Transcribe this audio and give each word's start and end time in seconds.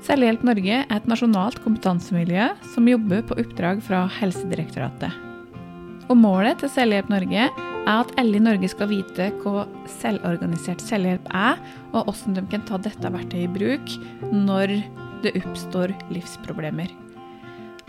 Selvhjelp 0.00 0.44
Norge 0.48 0.76
er 0.80 0.94
et 0.96 1.08
nasjonalt 1.10 1.58
kompetansemiljø 1.60 2.46
som 2.72 2.88
jobber 2.88 3.20
på 3.28 3.36
oppdrag 3.42 3.82
fra 3.84 4.06
Helsedirektoratet. 4.16 5.12
Og 6.10 6.16
Målet 6.16 6.62
til 6.62 6.72
Selvhjelp 6.72 7.10
Norge 7.12 7.42
er 7.50 7.90
at 7.92 8.14
alle 8.20 8.38
i 8.38 8.42
Norge 8.42 8.70
skal 8.72 8.88
vite 8.90 9.28
hva 9.42 9.66
selvorganisert 10.00 10.80
selvhjelp 10.82 11.28
er, 11.36 11.60
og 11.92 12.08
hvordan 12.08 12.38
de 12.38 12.46
kan 12.50 12.64
ta 12.68 12.80
dette 12.80 13.12
verktøyet 13.12 13.44
i 13.44 13.52
bruk 13.58 13.94
når 14.32 14.74
det 15.24 15.36
oppstår 15.42 15.92
livsproblemer. 16.14 16.88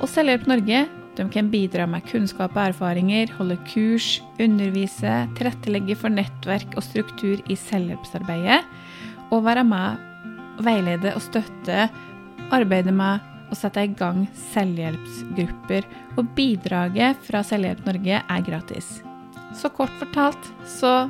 Og 0.02 0.12
Selvhjelp 0.12 0.50
Norge 0.52 0.84
de 1.16 1.26
kan 1.32 1.50
bidra 1.52 1.88
med 1.88 2.06
kunnskap 2.08 2.54
og 2.56 2.70
erfaringer, 2.70 3.32
holde 3.40 3.58
kurs, 3.72 4.20
undervise, 4.40 5.16
tilrettelegge 5.40 5.98
for 6.00 6.12
nettverk 6.12 6.76
og 6.76 6.86
struktur 6.88 7.42
i 7.48 7.58
selvhjelpsarbeidet, 7.60 8.62
og 9.32 9.46
være 9.48 9.64
med 9.68 10.11
veilede 10.66 11.14
og 11.16 11.24
støtte 11.26 11.88
arbeidet 12.52 12.94
med 12.96 13.28
å 13.52 13.58
sette 13.58 13.84
i 13.84 13.94
gang 14.00 14.24
selvhjelpsgrupper. 14.54 15.88
Og 16.18 16.28
bidraget 16.38 17.20
fra 17.28 17.44
Selvhjelp 17.46 17.84
Norge 17.88 18.22
er 18.22 18.46
gratis. 18.48 19.00
Så 19.58 19.72
kort 19.76 19.94
fortalt 20.00 20.52
så 20.78 21.10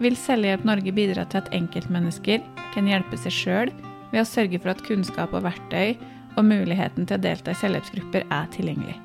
vil 0.00 0.16
Selvhjelp 0.16 0.64
Norge 0.68 0.92
bidra 0.96 1.26
til 1.28 1.42
at 1.42 1.52
enkeltmennesker 1.56 2.44
kan 2.74 2.88
hjelpe 2.88 3.18
seg 3.20 3.36
sjøl 3.36 3.74
ved 4.10 4.22
å 4.22 4.28
sørge 4.28 4.60
for 4.60 4.72
at 4.72 4.82
kunnskap 4.86 5.34
og 5.36 5.44
verktøy 5.46 5.94
og 6.38 6.46
muligheten 6.46 7.06
til 7.06 7.18
å 7.18 7.22
delta 7.22 7.52
i 7.52 7.60
selvhjelpsgrupper 7.60 8.26
er 8.30 8.50
tilgjengelig. 8.54 8.98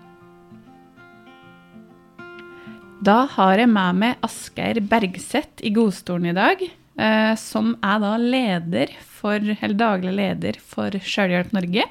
Da 3.06 3.26
har 3.36 3.60
jeg 3.60 3.70
med 3.70 4.00
meg 4.02 4.26
Asgeir 4.26 4.80
Bergseth 4.90 5.62
i 5.66 5.72
godstolen 5.76 6.32
i 6.32 6.38
dag. 6.38 6.64
Eh, 6.96 7.34
som 7.36 7.74
er 7.84 8.00
da 8.00 8.14
leder 8.22 8.92
for, 9.04 9.36
eller 9.36 9.76
daglig 9.76 10.14
leder 10.16 10.60
for 10.64 10.96
Sjølhjelp 10.96 11.52
Norge. 11.56 11.84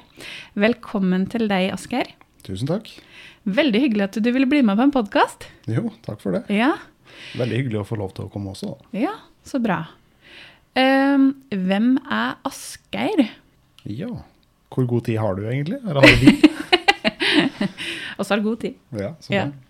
Velkommen 0.57 1.27
til 1.29 1.45
deg, 1.51 1.69
Asgeir. 1.75 2.09
Tusen 2.45 2.69
takk. 2.69 2.89
Veldig 3.45 3.83
hyggelig 3.83 4.07
at 4.07 4.17
du 4.17 4.31
ville 4.33 4.49
bli 4.49 4.63
med 4.65 4.79
på 4.79 4.87
en 4.87 4.93
podkast. 4.95 5.45
Jo, 5.69 5.91
takk 6.07 6.23
for 6.23 6.37
det. 6.37 6.41
Ja. 6.53 6.71
Veldig 7.37 7.59
hyggelig 7.61 7.83
å 7.83 7.87
få 7.91 7.99
lov 8.01 8.15
til 8.17 8.25
å 8.25 8.31
komme 8.33 8.55
også, 8.55 8.71
da. 8.73 9.03
Ja, 9.05 9.13
så 9.45 9.61
bra. 9.61 9.83
Um, 10.75 11.29
hvem 11.53 11.93
er 12.11 12.39
Asgeir? 12.49 13.27
Ja, 13.85 14.09
hvor 14.73 14.89
god 14.89 15.05
tid 15.05 15.21
har 15.21 15.37
du 15.37 15.45
egentlig? 15.45 15.77
Eller 15.85 16.01
har 16.01 16.17
vi? 16.23 16.33
Og 18.17 18.25
så 18.25 18.33
har 18.33 18.41
du 18.41 18.49
god 18.49 18.65
tid. 18.65 18.81
Ja, 18.89 19.13
så 19.21 19.29
bra. 19.29 19.37
Ja. 19.37 19.64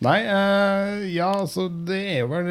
Nei, 0.00 0.20
uh, 0.24 1.02
ja, 1.12 1.28
altså 1.28 1.66
det 1.68 1.98
er 1.98 2.22
jo 2.22 2.30
vel 2.30 2.46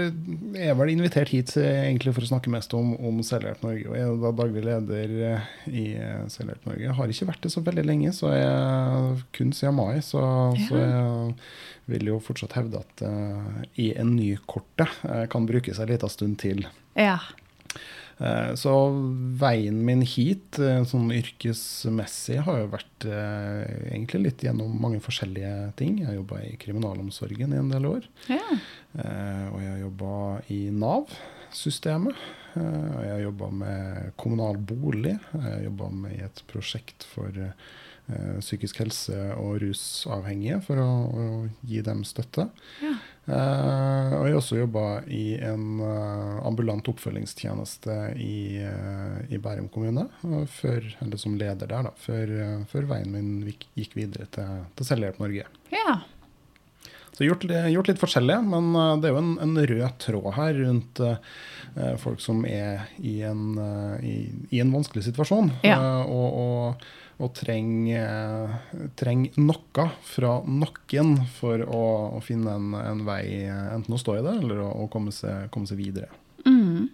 Jeg 0.53 0.69
er 0.69 0.75
vel 0.78 0.92
invitert 0.94 1.31
hit 1.33 1.56
egentlig 1.58 2.14
for 2.14 2.22
å 2.22 2.30
snakke 2.30 2.52
mest 2.53 2.75
om, 2.78 2.91
om 3.02 3.23
Selvhjelp 3.25 3.64
Norge. 3.66 3.88
Og 3.89 3.97
jeg 3.97 4.06
er 4.06 4.19
da 4.22 4.31
daglig 4.38 4.64
leder 4.67 5.16
eh, 5.31 5.47
i 5.66 5.86
uh, 5.97 6.28
Selvhjelp 6.30 6.67
Norge. 6.69 6.86
Jeg 6.86 6.97
har 7.00 7.14
ikke 7.16 7.30
vært 7.31 7.47
det 7.47 7.53
så 7.56 7.64
veldig 7.66 7.88
lenge, 7.88 8.14
så 8.14 8.30
jeg 8.36 9.25
kun 9.33 9.56
siden 9.58 9.80
mai. 9.80 9.97
Så, 10.06 10.22
ja. 10.22 10.67
så 10.69 10.83
jeg 10.83 11.95
vil 11.95 12.11
jo 12.11 12.22
fortsatt 12.22 12.53
hevde 12.59 12.83
at 12.83 13.06
uh, 13.09 13.66
i 13.81 13.89
en 13.97 14.13
ny 14.13 14.36
korte 14.45 14.86
kan 15.34 15.50
brukes 15.50 15.81
en 15.81 15.89
liten 15.89 16.13
stund 16.13 16.38
til. 16.45 16.67
Ja. 16.94 17.17
Eh, 18.20 18.53
så 18.59 18.73
veien 19.39 19.80
min 19.88 20.02
hit, 20.03 20.59
eh, 20.59 20.81
sånn 20.88 21.08
yrkesmessig, 21.16 22.42
har 22.44 22.59
jo 22.59 22.72
vært 22.73 23.08
eh, 23.08 23.94
egentlig 23.94 24.23
litt 24.25 24.44
gjennom 24.44 24.75
mange 24.81 25.00
forskjellige 25.03 25.53
ting. 25.80 26.02
Jeg 26.02 26.09
har 26.09 26.17
jobba 26.20 26.42
i 26.44 26.58
kriminalomsorgen 26.59 27.56
i 27.56 27.62
en 27.62 27.72
del 27.72 27.88
år. 27.88 28.09
Ja. 28.28 28.44
Og 29.00 29.59
jeg 29.62 29.72
har 29.72 29.81
jobba 29.86 30.14
i 30.52 30.59
Nav-systemet. 30.75 32.28
Og 32.59 33.02
jeg 33.06 33.12
har 33.14 33.22
jobba 33.22 33.52
med 33.53 34.08
kommunal 34.20 34.58
bolig. 34.58 35.14
Jeg 35.31 35.44
har 35.45 35.67
jobba 35.67 35.92
med 35.94 36.23
et 36.25 36.42
prosjekt 36.50 37.06
for 37.08 37.30
psykisk 38.40 38.80
helse 38.82 39.16
og 39.38 39.60
rusavhengige 39.62 40.60
for 40.66 40.82
å, 40.82 40.90
å 41.10 41.26
gi 41.70 41.84
dem 41.86 42.02
støtte. 42.08 42.48
Ja. 42.81 42.96
Eh, 43.30 44.14
og 44.16 44.24
jeg 44.25 44.34
har 44.34 44.40
også 44.40 44.58
jobba 44.58 44.84
i 45.14 45.38
en 45.46 45.81
uh, 45.84 46.40
ambulant 46.48 46.88
oppfølgingstjeneste 46.90 47.98
i, 48.18 48.58
uh, 48.66 49.19
i 49.30 49.38
Bærum 49.42 49.68
kommune, 49.69 50.08
før, 50.50 50.88
eller 51.03 51.22
som 51.22 51.36
leder 51.38 51.69
der, 51.69 51.86
da, 51.86 51.92
før, 52.00 52.31
før 52.72 52.88
veien 52.90 53.12
min 53.14 53.52
gikk 53.78 53.94
videre 53.98 54.25
til, 54.34 54.64
til 54.80 54.90
Selvhjelp 54.90 55.22
Norge. 55.22 55.46
Ja. 55.74 56.00
Så 57.14 57.28
gjort, 57.28 57.46
gjort, 57.46 57.92
litt 57.92 58.02
forskjellig, 58.02 58.40
men 58.48 58.72
det 59.02 59.09
er 59.09 59.14
jo 59.14 59.22
en, 59.22 59.34
en 59.44 59.62
rød 59.74 59.98
tråd 60.02 60.30
her 60.38 60.53
rundt 60.64 61.02
folk 62.00 62.22
som 62.24 62.46
er 62.48 62.88
i 63.03 63.18
en, 63.28 63.59
i, 64.00 64.14
i 64.56 64.62
en 64.64 64.72
vanskelig 64.72 65.03
situasjon. 65.09 65.52
Ja. 65.68 65.78
og, 66.08 66.40
og 66.40 66.88
og 67.19 67.34
trenger 67.35 68.53
treng 69.00 69.25
noe 69.41 69.85
fra 70.07 70.38
noen 70.47 71.18
for 71.35 71.63
å, 71.66 71.81
å 72.16 72.22
finne 72.24 72.53
en, 72.56 72.69
en, 72.80 73.03
vei, 73.07 73.44
enten 73.50 73.96
å 73.96 74.00
stå 74.00 74.19
i 74.19 74.24
det 74.24 74.38
eller 74.40 74.63
å, 74.63 74.69
å 74.85 74.88
komme, 74.91 75.12
seg, 75.16 75.50
komme, 75.52 75.68
seg, 75.68 75.81
videre. 75.81 76.07
Mm. 76.47 76.88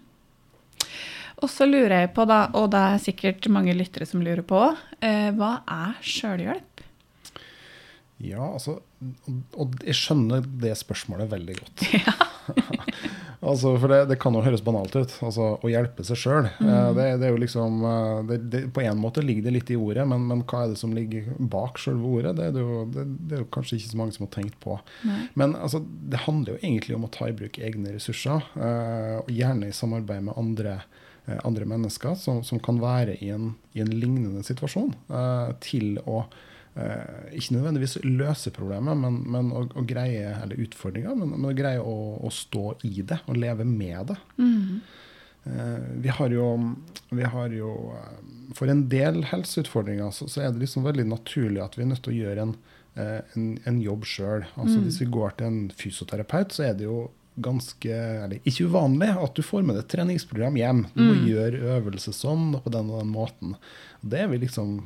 Og 1.36 1.52
så 1.52 1.68
lurer 1.68 2.00
jeg 2.00 2.14
på, 2.16 2.24
da, 2.26 2.46
og 2.58 2.70
det 2.72 2.82
er 2.90 3.02
sikkert 3.04 3.46
mange 3.52 3.76
lyttere 3.76 4.08
som 4.08 4.24
lurer 4.24 4.42
på, 4.46 4.62
eh, 5.04 5.28
hva 5.36 5.60
er 5.62 5.98
sjølhjelp? 6.02 6.82
Ja, 8.24 8.40
altså 8.48 8.78
Og 9.60 9.74
jeg 9.84 9.92
skjønner 9.98 10.46
det 10.62 10.72
spørsmålet 10.80 11.30
veldig 11.36 11.60
godt. 11.60 11.86
Ja. 12.06 12.25
Altså, 13.46 13.72
for 13.78 13.92
det, 13.92 13.98
det, 14.10 14.18
kan 14.22 14.34
jo 14.34 14.42
høres 14.42 14.62
banalt 14.64 14.94
ut, 14.96 15.12
altså, 15.24 15.52
å 15.62 15.70
hjelpe 15.70 16.04
seg 16.06 16.18
sjøl. 16.18 16.48
Mm. 16.58 16.68
Eh, 16.70 16.88
det, 16.96 17.06
det, 17.20 17.28
er 17.28 17.34
jo 17.34 17.42
liksom 17.42 17.84
eh, 17.86 18.32
det, 18.42 18.62
På 18.74 18.82
en 18.82 19.00
måte 19.00 19.22
ligger 19.24 19.46
det 19.46 19.54
litt 19.54 19.72
i 19.72 19.78
ordet, 19.78 20.06
men, 20.10 20.26
men 20.30 20.42
hva 20.48 20.64
er 20.64 20.72
det 20.72 20.80
som 20.80 20.94
ligger 20.96 21.28
bak 21.52 21.78
sjølve 21.80 22.10
ordet? 22.18 22.34
Det 22.40 22.48
er, 22.48 22.58
jo, 22.60 22.82
det, 22.92 23.06
er 23.36 23.44
jo 23.44 23.50
kanskje 23.54 23.78
ikke 23.78 23.92
så 23.92 24.00
mange 24.00 24.16
som 24.16 24.26
har 24.26 24.32
tenkt 24.34 24.58
på. 24.64 24.78
Nei. 25.06 25.20
Men 25.38 25.54
altså, 25.54 25.82
det 25.82 26.24
handler 26.26 26.56
jo 26.56 26.62
egentlig 26.62 26.98
om 26.98 27.06
å 27.06 27.12
ta 27.14 27.30
i 27.30 27.36
bruk 27.36 27.60
egne 27.62 27.94
ressurser, 27.94 28.42
uh, 28.58 29.22
og 29.22 29.30
gjerne 29.32 29.70
i 29.70 29.76
samarbeid 29.76 30.26
med 30.26 30.38
andre, 30.40 30.80
andre 31.46 31.66
mennesker 31.68 32.14
som, 32.18 32.42
som, 32.46 32.60
kan 32.62 32.78
være 32.82 33.16
i 33.22 33.30
en, 33.34 33.54
i 33.74 33.82
en 33.82 33.90
lignende 33.90 34.44
situasjon, 34.46 34.92
til 35.64 35.98
å 36.06 36.20
eh, 36.22 36.44
ikke 36.76 37.54
nødvendigvis 37.54 37.94
løse 38.04 38.50
problemet, 38.52 38.98
men, 39.00 39.14
men 39.32 39.48
å, 39.48 39.62
å, 39.64 39.84
greie, 39.88 40.34
eller 40.42 40.60
utfordringa, 40.60 41.14
men, 41.16 41.30
men, 41.32 41.46
å 41.48 41.54
greie 41.56 41.80
å, 41.80 41.96
å, 42.20 42.32
stå 42.32 42.74
i 42.84 43.00
det 43.00 43.22
og 43.24 43.38
leve 43.40 43.64
med 43.64 44.10
det. 44.10 44.18
Mm. 44.36 44.82
Eh, 45.46 45.82
vi, 46.02 46.08
har 46.08 46.30
jo, 46.30 46.74
vi 47.10 47.22
har 47.22 47.52
jo 47.54 47.72
eh, 47.94 48.14
For 48.58 48.70
en 48.70 48.88
del 48.90 49.20
helseutfordringer 49.30 50.10
så, 50.10 50.26
så, 50.30 50.42
er 50.42 50.50
det 50.50 50.64
liksom 50.64 50.86
veldig 50.86 51.04
naturlig 51.06 51.62
at 51.62 51.76
vi 51.78 51.84
er 51.84 51.92
nødt 51.92 52.02
til 52.06 52.16
å 52.16 52.16
gjøre 52.16 52.46
en, 52.48 52.54
eh, 52.98 53.20
en, 53.36 53.44
en 53.68 53.78
jobb 53.82 54.08
sjøl. 54.10 54.46
Altså, 54.56 54.80
mm. 54.80 54.88
Hvis 54.88 54.98
vi 55.04 55.08
går 55.18 55.36
til 55.38 55.50
en 55.50 55.60
fysioterapeut, 55.76 56.56
så 56.56 56.66
er 56.66 56.74
det 56.78 56.88
jo 56.88 56.98
ganske 57.36 57.96
eller 58.24 58.48
ikke 58.48 58.66
uvanlig 58.70 59.10
at 59.12 59.36
du 59.36 59.42
får 59.44 59.64
med 59.64 59.76
deg 59.76 59.84
et 59.84 59.92
treningsprogram 59.92 60.56
hjem. 60.60 60.86
Du 60.94 61.02
må 61.02 61.12
mm. 61.18 61.26
gjøre 61.30 61.74
øvelse 61.76 62.14
sånn 62.16 62.54
og 62.56 62.64
på 62.64 62.72
den 62.72 62.92
og 62.92 63.02
den 63.02 63.12
måten. 63.12 63.56
Det 64.00 64.22
er 64.22 64.30
vi 64.32 64.40
liksom 64.44 64.78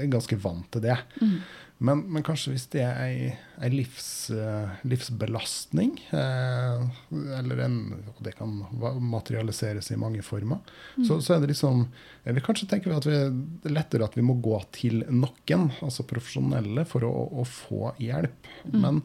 er 0.00 0.10
ganske 0.10 0.38
vant 0.42 0.66
til 0.74 0.82
det. 0.84 0.96
Mm. 1.20 1.36
Men, 1.84 2.00
men, 2.14 2.22
kanskje 2.24 2.52
hvis 2.54 2.66
det 2.72 2.82
er 2.86 3.00
ei, 3.02 3.68
livs, 3.72 4.30
uh, 4.32 4.72
livsbelastning, 4.86 5.96
uh, 6.14 6.84
eller 7.38 7.64
en, 7.66 7.76
og 8.14 8.22
det 8.24 8.36
kan 8.38 8.52
materialiseres 9.02 9.90
i 9.92 9.98
mange 10.00 10.22
former, 10.24 10.62
mm. 10.96 11.04
så, 11.04 11.18
så, 11.18 11.34
er 11.34 11.42
det 11.42 11.52
liksom 11.52 11.84
vil 12.24 12.46
kanskje 12.46 12.70
tenke 12.70 12.94
at 12.94 13.08
vi, 13.08 13.18
det 13.62 13.70
er 13.70 13.76
lettere 13.76 14.06
at 14.06 14.16
vi 14.16 14.24
må 14.24 14.38
gå 14.42 14.62
til 14.74 15.02
noen, 15.10 15.68
altså 15.84 16.06
profesjonelle, 16.08 16.86
for 16.88 17.06
å, 17.06 17.12
å 17.42 17.46
få 17.48 17.92
hjelp. 18.02 18.50
Mm. 18.70 18.78
Men 18.78 19.02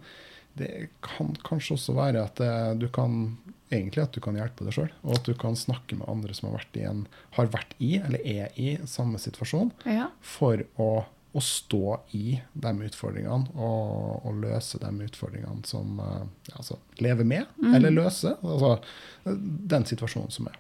det 0.60 0.90
kan 1.06 1.32
kanskje 1.46 1.78
også 1.78 1.96
være 1.98 2.26
at 2.28 2.42
det, 2.42 2.52
du 2.84 2.90
kan 2.94 3.38
egentlig 3.70 4.04
at 4.04 4.16
du 4.16 4.20
kan 4.24 4.38
hjelpe 4.38 4.66
deg 4.66 4.76
sjøl, 4.76 4.90
og 5.04 5.20
at 5.20 5.30
du 5.30 5.36
kan 5.38 5.58
snakke 5.58 6.00
med 6.00 6.10
andre 6.10 6.36
som 6.36 6.50
har 6.50 6.60
vært 6.60 6.80
i, 6.80 6.84
en, 6.90 7.06
har 7.38 7.54
vært 7.54 7.74
i 7.78 7.94
eller 8.00 8.26
er 8.26 8.60
i 8.60 8.74
samme 8.90 9.22
situasjon, 9.22 9.72
ja. 9.86 10.10
for 10.26 10.64
å, 10.82 10.90
å, 11.06 11.44
stå 11.44 12.00
i 12.18 12.40
de 12.54 12.74
utfordringene 12.90 13.54
og, 13.56 14.26
og 14.26 14.42
løse 14.42 14.82
de 14.82 14.92
utfordringene 15.06 15.70
som 15.70 16.02
ja, 16.02 16.56
altså, 16.58 16.80
Leve 17.04 17.28
med, 17.28 17.50
mm. 17.62 17.74
eller 17.78 17.94
løse. 17.94 18.36
Altså 18.42 18.78
den 19.24 19.86
situasjonen 19.90 20.34
som 20.34 20.50
er. 20.50 20.58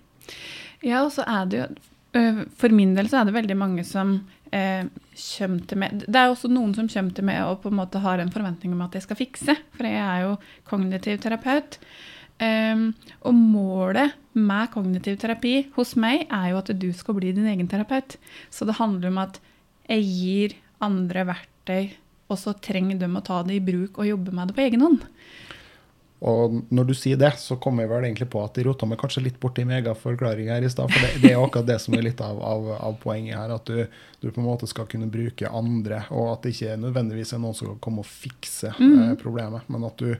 Ja, 0.85 1.01
og 1.03 1.11
så 1.15 1.25
er 1.27 1.47
det 1.49 1.63
jo 1.63 1.69
For 2.57 2.73
min 2.73 2.95
del 2.95 3.09
så 3.09 3.19
er 3.19 3.27
det 3.27 3.35
veldig 3.35 3.55
mange 3.57 3.83
som 3.85 4.15
eh, 4.55 4.85
meg 5.79 6.05
Det 6.05 6.15
er 6.15 6.29
også 6.29 6.49
noen 6.51 6.73
som 6.77 6.87
kommer 6.91 7.15
til 7.15 7.27
meg 7.27 7.41
og 7.45 7.61
på 7.63 7.71
en 7.71 7.79
måte 7.79 8.01
har 8.03 8.21
en 8.21 8.31
forventning 8.33 8.73
om 8.75 8.85
at 8.85 8.95
jeg 8.97 9.05
skal 9.05 9.19
fikse, 9.19 9.55
for 9.75 9.87
jeg 9.87 9.99
er 9.99 10.25
jo 10.25 10.37
kognitiv 10.69 11.19
terapeut. 11.23 11.79
Um, 12.39 12.93
og 13.27 13.35
målet 13.35 14.13
med 14.39 14.69
kognitiv 14.71 15.17
terapi 15.19 15.65
hos 15.75 15.97
meg 15.99 16.21
er 16.31 16.53
jo 16.53 16.61
at 16.61 16.69
du 16.71 16.87
skal 16.95 17.17
bli 17.17 17.33
din 17.35 17.49
egen 17.51 17.67
terapeut. 17.67 18.15
Så 18.49 18.67
det 18.67 18.77
handler 18.79 19.11
om 19.11 19.19
at 19.25 19.41
jeg 19.89 20.05
gir 20.07 20.55
andre 20.79 21.25
verktøy, 21.33 21.89
og 22.29 22.39
så 22.39 22.53
trenger 22.55 23.01
de 23.01 23.09
å 23.09 23.25
ta 23.25 23.41
det 23.43 23.57
i 23.57 23.63
bruk 23.63 23.99
og 23.99 24.07
jobbe 24.07 24.35
med 24.35 24.49
det 24.49 24.55
på 24.55 24.63
egen 24.67 24.85
hånd. 24.85 25.03
Og 26.19 26.55
når 26.67 26.89
du 26.89 26.93
sier 26.97 27.19
det, 27.19 27.31
så 27.39 27.55
kommer 27.63 27.85
jeg 27.85 27.91
vel 27.93 28.05
egentlig 28.09 28.27
på 28.33 28.41
at 28.43 28.57
de 28.57 28.65
rota 28.67 28.87
meg 28.89 28.99
kanskje 28.99 29.23
litt 29.23 29.37
borti 29.39 29.63
megaforklaring 29.67 30.49
her 30.51 30.65
i 30.67 30.71
stad. 30.71 30.91
For 30.91 31.05
det, 31.05 31.21
det, 31.23 31.31
er 31.31 31.39
akkurat 31.39 31.69
det 31.69 31.77
som 31.79 31.95
er 31.95 32.03
litt 32.09 32.19
av, 32.23 32.41
av, 32.43 32.67
av 32.75 32.97
poenget 32.99 33.37
her. 33.39 33.53
At 33.55 33.71
du, 33.71 33.85
du, 34.19 34.27
på 34.27 34.41
en 34.41 34.49
måte 34.49 34.67
skal 34.67 34.89
kunne 34.91 35.07
bruke 35.11 35.47
andre, 35.47 36.01
og 36.11 36.33
at 36.33 36.43
det 36.43 36.57
ikke 36.57 36.75
nødvendigvis 36.81 37.31
er 37.35 37.43
noen 37.43 37.55
som 37.55 37.71
kan 37.71 37.79
komme 37.87 38.03
og 38.03 38.09
fikse 38.11 38.73
mm. 38.75 38.97
eh, 39.05 39.13
problemet. 39.21 39.71
Men 39.71 39.87
at 39.87 40.03
du, 40.03 40.11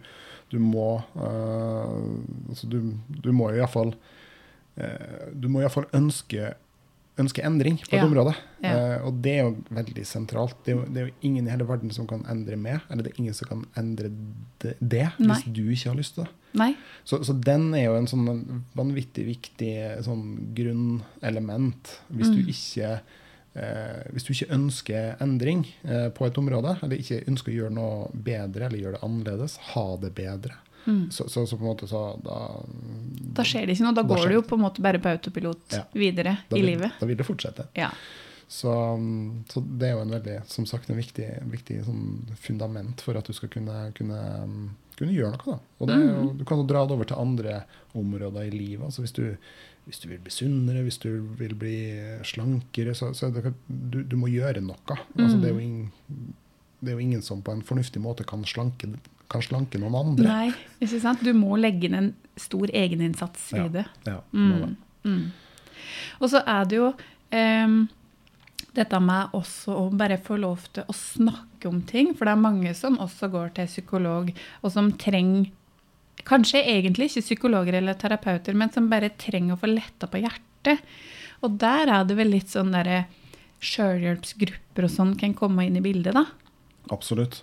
du 0.54 0.57
må 0.63 0.88
uh, 1.19 2.00
altså 2.48 2.72
du, 2.72 2.80
du 3.19 3.30
må 3.36 3.51
iallfall 3.54 3.92
uh, 3.94 5.28
Du 5.36 5.46
må 5.51 5.62
iallfall 5.62 5.86
ønske 5.94 6.56
ønsker 7.19 7.45
endring 7.48 7.77
på 7.83 7.92
et 7.92 8.00
ja. 8.00 8.07
område. 8.07 8.33
Ja. 8.63 8.74
Uh, 8.74 9.07
og 9.10 9.21
det 9.24 9.36
er 9.36 9.48
jo 9.48 9.54
veldig 9.75 10.06
sentralt. 10.07 10.57
Det 10.66 10.74
er 10.74 10.77
jo, 10.77 10.86
det 10.88 11.01
er 11.01 11.07
jo, 11.07 11.16
ingen 11.30 11.48
i 11.48 11.54
hele 11.54 11.68
verden 11.69 11.94
som 11.95 12.07
kan 12.10 12.25
endre 12.31 12.57
med, 12.60 12.83
eller 12.89 13.06
det 13.06 13.13
er 13.13 13.21
ingen 13.24 13.38
som 13.38 13.50
kan 13.50 13.63
endre 13.80 14.12
det, 14.63 14.75
det 14.80 15.07
hvis 15.19 15.48
du 15.48 15.63
ikke 15.68 15.92
har 15.92 16.00
lyst 16.00 16.18
til 16.18 16.25
det. 16.25 16.33
Så, 17.06 17.21
så, 17.24 17.33
den 17.33 17.69
er 17.77 17.88
jo 17.88 17.98
en 18.00 18.10
sånn 18.10 18.63
vanvittig 18.77 19.25
viktig 19.27 19.74
sånn 20.06 20.24
grunnelement. 20.57 21.95
Hvis, 22.10 22.31
mm. 22.31 22.38
du 22.38 22.54
ikke, 22.54 22.94
uh, 23.60 24.01
hvis 24.15 24.25
du 24.25 24.33
ikke 24.33 24.54
ønsker 24.57 25.22
endring 25.24 25.68
uh, 25.86 26.10
på 26.15 26.27
et 26.27 26.39
område, 26.42 26.77
eller 26.81 27.04
ikke 27.04 27.24
ønsker 27.30 27.54
å 27.54 27.60
gjøre 27.60 27.77
noe 27.77 28.10
bedre 28.13 28.69
eller 28.69 28.81
gjøre 28.81 28.98
det 28.98 29.06
annerledes, 29.07 29.60
ha 29.74 29.88
det 30.01 30.13
bedre, 30.18 30.57
Mm. 30.86 31.12
Så, 31.12 31.28
så, 31.30 31.46
så, 31.48 31.58
på 31.58 31.66
en 31.66 31.70
måte 31.70 31.88
så 31.90 32.02
da 32.24 32.38
Da 33.36 33.44
skjer 33.46 33.68
det 33.68 33.76
ikke 33.76 33.86
noe. 33.88 33.98
Da, 33.98 34.04
da 34.04 34.16
går 34.16 34.31
du 34.31 34.38
jo 34.40 34.46
på 34.48 34.58
en 34.58 34.64
måte 34.64 34.84
bare 34.84 35.02
på 35.02 35.12
autopilot 35.12 35.78
ja. 35.78 35.84
videre 35.94 36.38
vil, 36.50 36.64
i 36.64 36.74
livet. 36.74 36.98
Da 37.02 37.10
vil 37.10 37.20
det 37.20 37.28
fortsette. 37.28 37.70
Ja. 37.78 37.92
Så, 38.50 38.74
så, 39.52 39.62
det 39.62 39.92
er 39.92 39.98
jo 39.98 40.04
en 40.08 40.14
veldig, 40.16 40.40
som 40.50 40.66
sagt, 40.66 40.90
en 40.90 40.98
viktig, 40.98 41.28
viktig 41.52 41.84
sånn 41.86 42.06
fundament 42.42 43.04
for 43.06 43.20
at 43.20 43.28
du 43.30 43.36
skal 43.38 43.52
kunne, 43.54 43.76
kunne, 43.98 44.22
kunne 44.98 45.14
gjøre 45.14 45.36
noe. 45.36 45.58
Da. 45.58 45.58
Og 45.78 45.92
det, 45.92 45.98
mm. 46.00 46.31
Du 46.40 46.46
kan 46.50 46.64
jo 46.64 46.70
dra 46.72 46.82
det 46.88 46.98
over 46.98 47.10
til 47.12 47.22
andre 47.22 47.60
områder 47.94 48.50
i 48.50 48.56
livet. 48.56 48.88
altså 48.88 49.06
hvis 49.06 49.14
du 49.18 49.28
hvis 49.90 50.04
du 50.04 50.10
vil 50.12 50.20
bli 50.22 50.32
sunnere, 50.34 50.84
hvis 50.86 51.00
du 51.02 51.10
vil 51.40 51.56
bli 51.58 51.78
slankere, 52.28 52.94
så, 52.94 53.10
så 53.18 53.32
det, 53.34 53.56
du, 53.66 54.04
du, 54.06 54.16
må 54.22 54.28
gjøre 54.30 54.62
noe. 54.62 54.98
Altså, 55.18 55.40
det, 55.42 55.50
er 55.50 55.62
ingen, 55.64 55.88
det, 56.78 56.92
er 56.92 56.94
jo 56.94 57.06
ingen, 57.08 57.24
som 57.25 57.42
på 57.42 57.56
en 57.56 57.64
fornuftig 57.66 58.02
måte 58.04 58.25
kan 58.30 58.46
slanke 58.46 58.92
kan 59.30 59.44
slanke 59.46 59.80
noen 59.81 59.98
andre. 60.00 60.26
Nei, 60.26 60.50
ikke 60.81 61.02
sant? 61.04 61.22
Du 61.26 61.31
må 61.38 61.58
legge 61.62 61.90
inn 61.90 61.98
en 61.98 62.10
stor 62.40 62.72
egeninnsats 62.74 63.52
i 63.54 63.68
det. 63.74 63.86
Ja, 64.08 64.20
mm, 64.34 64.76
mm. 65.06 65.24
Og 66.20 66.31
så 66.31 66.42
er 66.48 66.66
det 66.70 66.80
jo 66.80 66.90
um, 66.90 67.78
dette 68.78 69.02
med 69.04 69.36
også 69.38 69.76
å 69.76 69.86
bare 69.94 70.18
få 70.22 70.40
lov 70.42 70.66
til 70.74 70.88
å 70.88 70.96
snakke 70.96 71.70
om 71.70 71.81
ting. 71.88 72.14
For 72.16 72.26
det 72.26 72.34
er 72.34 72.44
mange 72.48 72.74
som 72.78 72.98
også 73.02 73.30
går 73.34 73.54
til 73.60 73.70
psykolog, 73.72 74.34
og 74.64 74.76
som 74.76 74.94
trenger 75.00 75.56
Kanskje 76.28 76.60
egentlig 76.68 77.06
ikke 77.08 77.22
psykologer 77.24 77.78
eller 77.78 77.96
terapeuter, 77.96 78.52
men 78.54 78.68
som 78.75 78.90
bare 78.92 79.08
trenger 79.18 79.56
å 79.56 79.60
få 79.62 79.70
letta 79.72 80.10
på 80.12 80.20
hjertet. 80.20 80.82
Og 81.48 81.56
der 81.62 81.88
er 81.88 82.04
det 82.06 82.18
vel 82.20 82.34
litt 82.34 82.52
sånn 82.52 82.74
derre 82.75 83.06
sjølhjelpsgrupper 83.64 84.86
og 84.88 84.92
sånn 84.92 85.14
kan 85.20 85.32
komme 85.34 85.64
inn 85.66 85.80
i 85.80 85.84
bildet, 85.84 86.20
da. 86.20 86.25
Absolutt. 86.92 87.40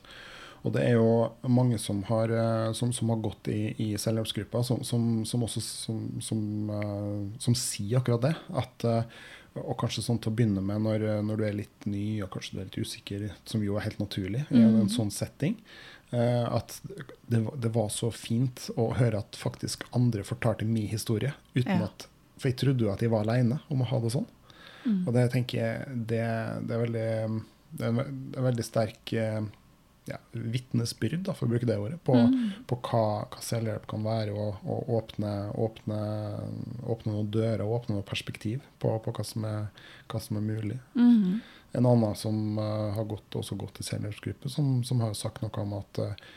Og 0.67 0.73
det 0.75 0.83
er 0.83 0.97
jo 0.97 1.11
mange 1.47 1.79
som 1.79 2.01
har, 2.09 2.33
eh, 2.35 2.73
som, 2.75 2.91
som 2.95 3.13
har 3.13 3.23
gått 3.23 3.53
i, 3.53 3.71
i 3.85 3.89
selvhjelpsgruppa, 4.03 4.65
som, 4.67 4.83
som, 4.83 5.45
også 5.47 5.63
uh, 5.95 7.27
som, 7.39 7.55
sier 7.55 8.01
akkurat 8.01 8.25
det. 8.25 8.33
At, 8.63 8.87
uh, 8.87 9.61
og 9.63 9.77
kanskje 9.79 10.03
sånn 10.03 10.19
til 10.19 10.33
å 10.33 10.37
begynne 10.37 10.65
med 10.67 10.83
når, 10.83 11.05
når, 11.25 11.39
du 11.39 11.45
er 11.47 11.61
litt 11.63 11.87
ny 11.89 12.07
og 12.27 12.33
kanskje 12.35 12.57
du 12.57 12.61
er 12.61 12.67
litt 12.67 12.81
usikker, 12.83 13.29
som 13.47 13.63
jo 13.63 13.79
er 13.79 13.87
helt 13.87 14.03
naturlig 14.03 14.43
i 14.51 14.59
en 14.61 14.83
en 14.83 14.91
sånn 14.93 15.13
setting. 15.15 15.55
At 16.13 16.75
det, 16.85 17.41
det, 17.41 17.71
var 17.75 17.89
så 17.91 18.11
fint 18.15 18.67
å 18.79 18.91
høre 18.95 19.23
at 19.25 19.39
faktisk 19.41 19.87
andre 19.97 20.23
fortalte 20.29 20.69
min 20.69 20.91
historie. 20.91 21.33
uten 21.57 21.81
ja. 21.81 21.89
at, 21.89 22.05
For 22.37 22.51
jeg 22.51 22.59
trodde 22.61 22.85
jo 22.85 22.93
at 22.93 23.03
jeg 23.03 23.11
var 23.15 23.25
aleine 23.25 23.59
om 23.73 23.81
å 23.81 23.89
ha 23.89 24.03
det 24.05 24.13
sånn. 24.13 24.29
Mm. 24.85 25.01
Og 25.01 25.11
det 25.17 25.25
tenker 25.33 25.63
jeg 25.63 25.97
det, 26.13 26.23
det, 26.69 26.77
er 26.77 26.85
veldig 26.85 27.09
det 27.73 27.89
er 27.89 27.97
en, 28.05 28.21
veldig 28.51 28.69
sterk 28.69 29.17
ja, 30.07 30.19
vitnesbyrd, 30.33 31.29
for 31.35 31.47
å 31.47 31.51
bruke 31.51 31.67
det 31.69 31.77
ordet, 31.81 31.99
på, 32.07 32.15
mm. 32.15 32.67
på 32.71 32.79
hva, 32.89 33.03
hva, 33.27 33.43
selvhjelp 33.43 33.87
kan 33.91 34.07
være. 34.07 34.35
Og, 34.35 34.63
og 34.71 34.91
åpne, 35.01 35.35
åpne, 35.67 36.01
åpne, 36.87 37.13
noen 37.13 37.31
dører 37.35 37.65
og 37.67 37.81
åpne 37.81 37.99
noe 37.99 38.07
perspektiv 38.07 38.65
på, 38.83 38.95
på 39.03 39.15
hva, 39.17 39.27
som 39.27 39.47
er, 39.49 39.69
hva, 40.11 40.23
som 40.23 40.41
er, 40.41 40.47
mulig. 40.47 40.81
Mm. 40.95 41.39
En 41.77 41.91
annen 41.91 42.19
som 42.19 42.61
uh, 42.61 42.95
har 42.97 43.09
gått, 43.11 43.29
også 43.37 43.59
gått 43.61 43.83
i 43.83 43.89
selvhjelpsgruppe, 43.89 44.51
som, 44.53 44.79
som, 44.87 45.03
har 45.05 45.17
sagt 45.19 45.43
noe 45.45 45.65
om 45.65 45.75
at 45.81 46.03
uh, 46.03 46.29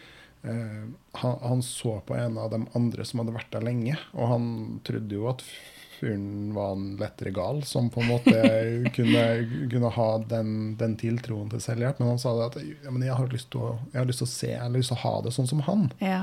han, 0.43 1.35
han, 1.43 1.61
så 1.65 1.99
på 2.07 2.15
en 2.17 2.39
av 2.41 2.49
de 2.53 2.63
andre 2.77 3.05
som 3.05 3.21
hadde 3.21 3.35
vært 3.35 3.51
der 3.53 3.65
lenge, 3.67 3.99
og 4.15 4.33
han 4.33 4.47
trodde 4.87 5.19
jo 5.19 5.29
at 5.31 5.45
fyren 5.99 6.53
var 6.55 6.73
en 6.75 6.89
lettere 6.99 7.31
gal, 7.35 7.61
som 7.67 7.89
på 7.93 8.01
en 8.03 8.11
måte 8.13 8.35
kunne, 8.95 9.23
kunne 9.71 9.93
ha 9.95 10.09
den, 10.31 10.51
den, 10.79 10.97
tiltroen 10.99 11.51
til 11.51 11.63
selvhjelp. 11.63 12.01
Men 12.01 12.13
han 12.13 12.21
sa 12.21 12.33
det 12.37 12.47
at 12.49 12.59
ja, 12.63 12.93
jeg, 12.93 13.15
har 13.21 13.33
lyst 13.33 13.51
til 13.53 13.65
å, 13.65 13.71
jeg 13.93 14.01
har 14.01 14.09
lyst 14.09 14.23
til 14.23 14.29
å 14.29 14.33
se, 14.33 14.51
jeg 14.53 14.65
har 14.65 14.75
lyst 14.75 14.93
til 14.93 14.99
å 14.99 15.03
ha 15.05 15.15
det 15.25 15.35
sånn 15.35 15.49
som 15.51 15.63
han. 15.67 15.87
Ja. 16.03 16.21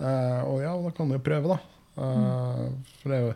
Uh, 0.00 0.40
og 0.48 0.62
ja, 0.64 0.76
da 0.80 0.94
kan 0.96 1.10
du 1.10 1.18
jo 1.18 1.24
prøve, 1.24 1.56
da. 1.56 1.60
Uh. 2.00 2.94
For 3.00 3.12
det 3.12 3.18
er 3.18 3.26
jo 3.28 3.34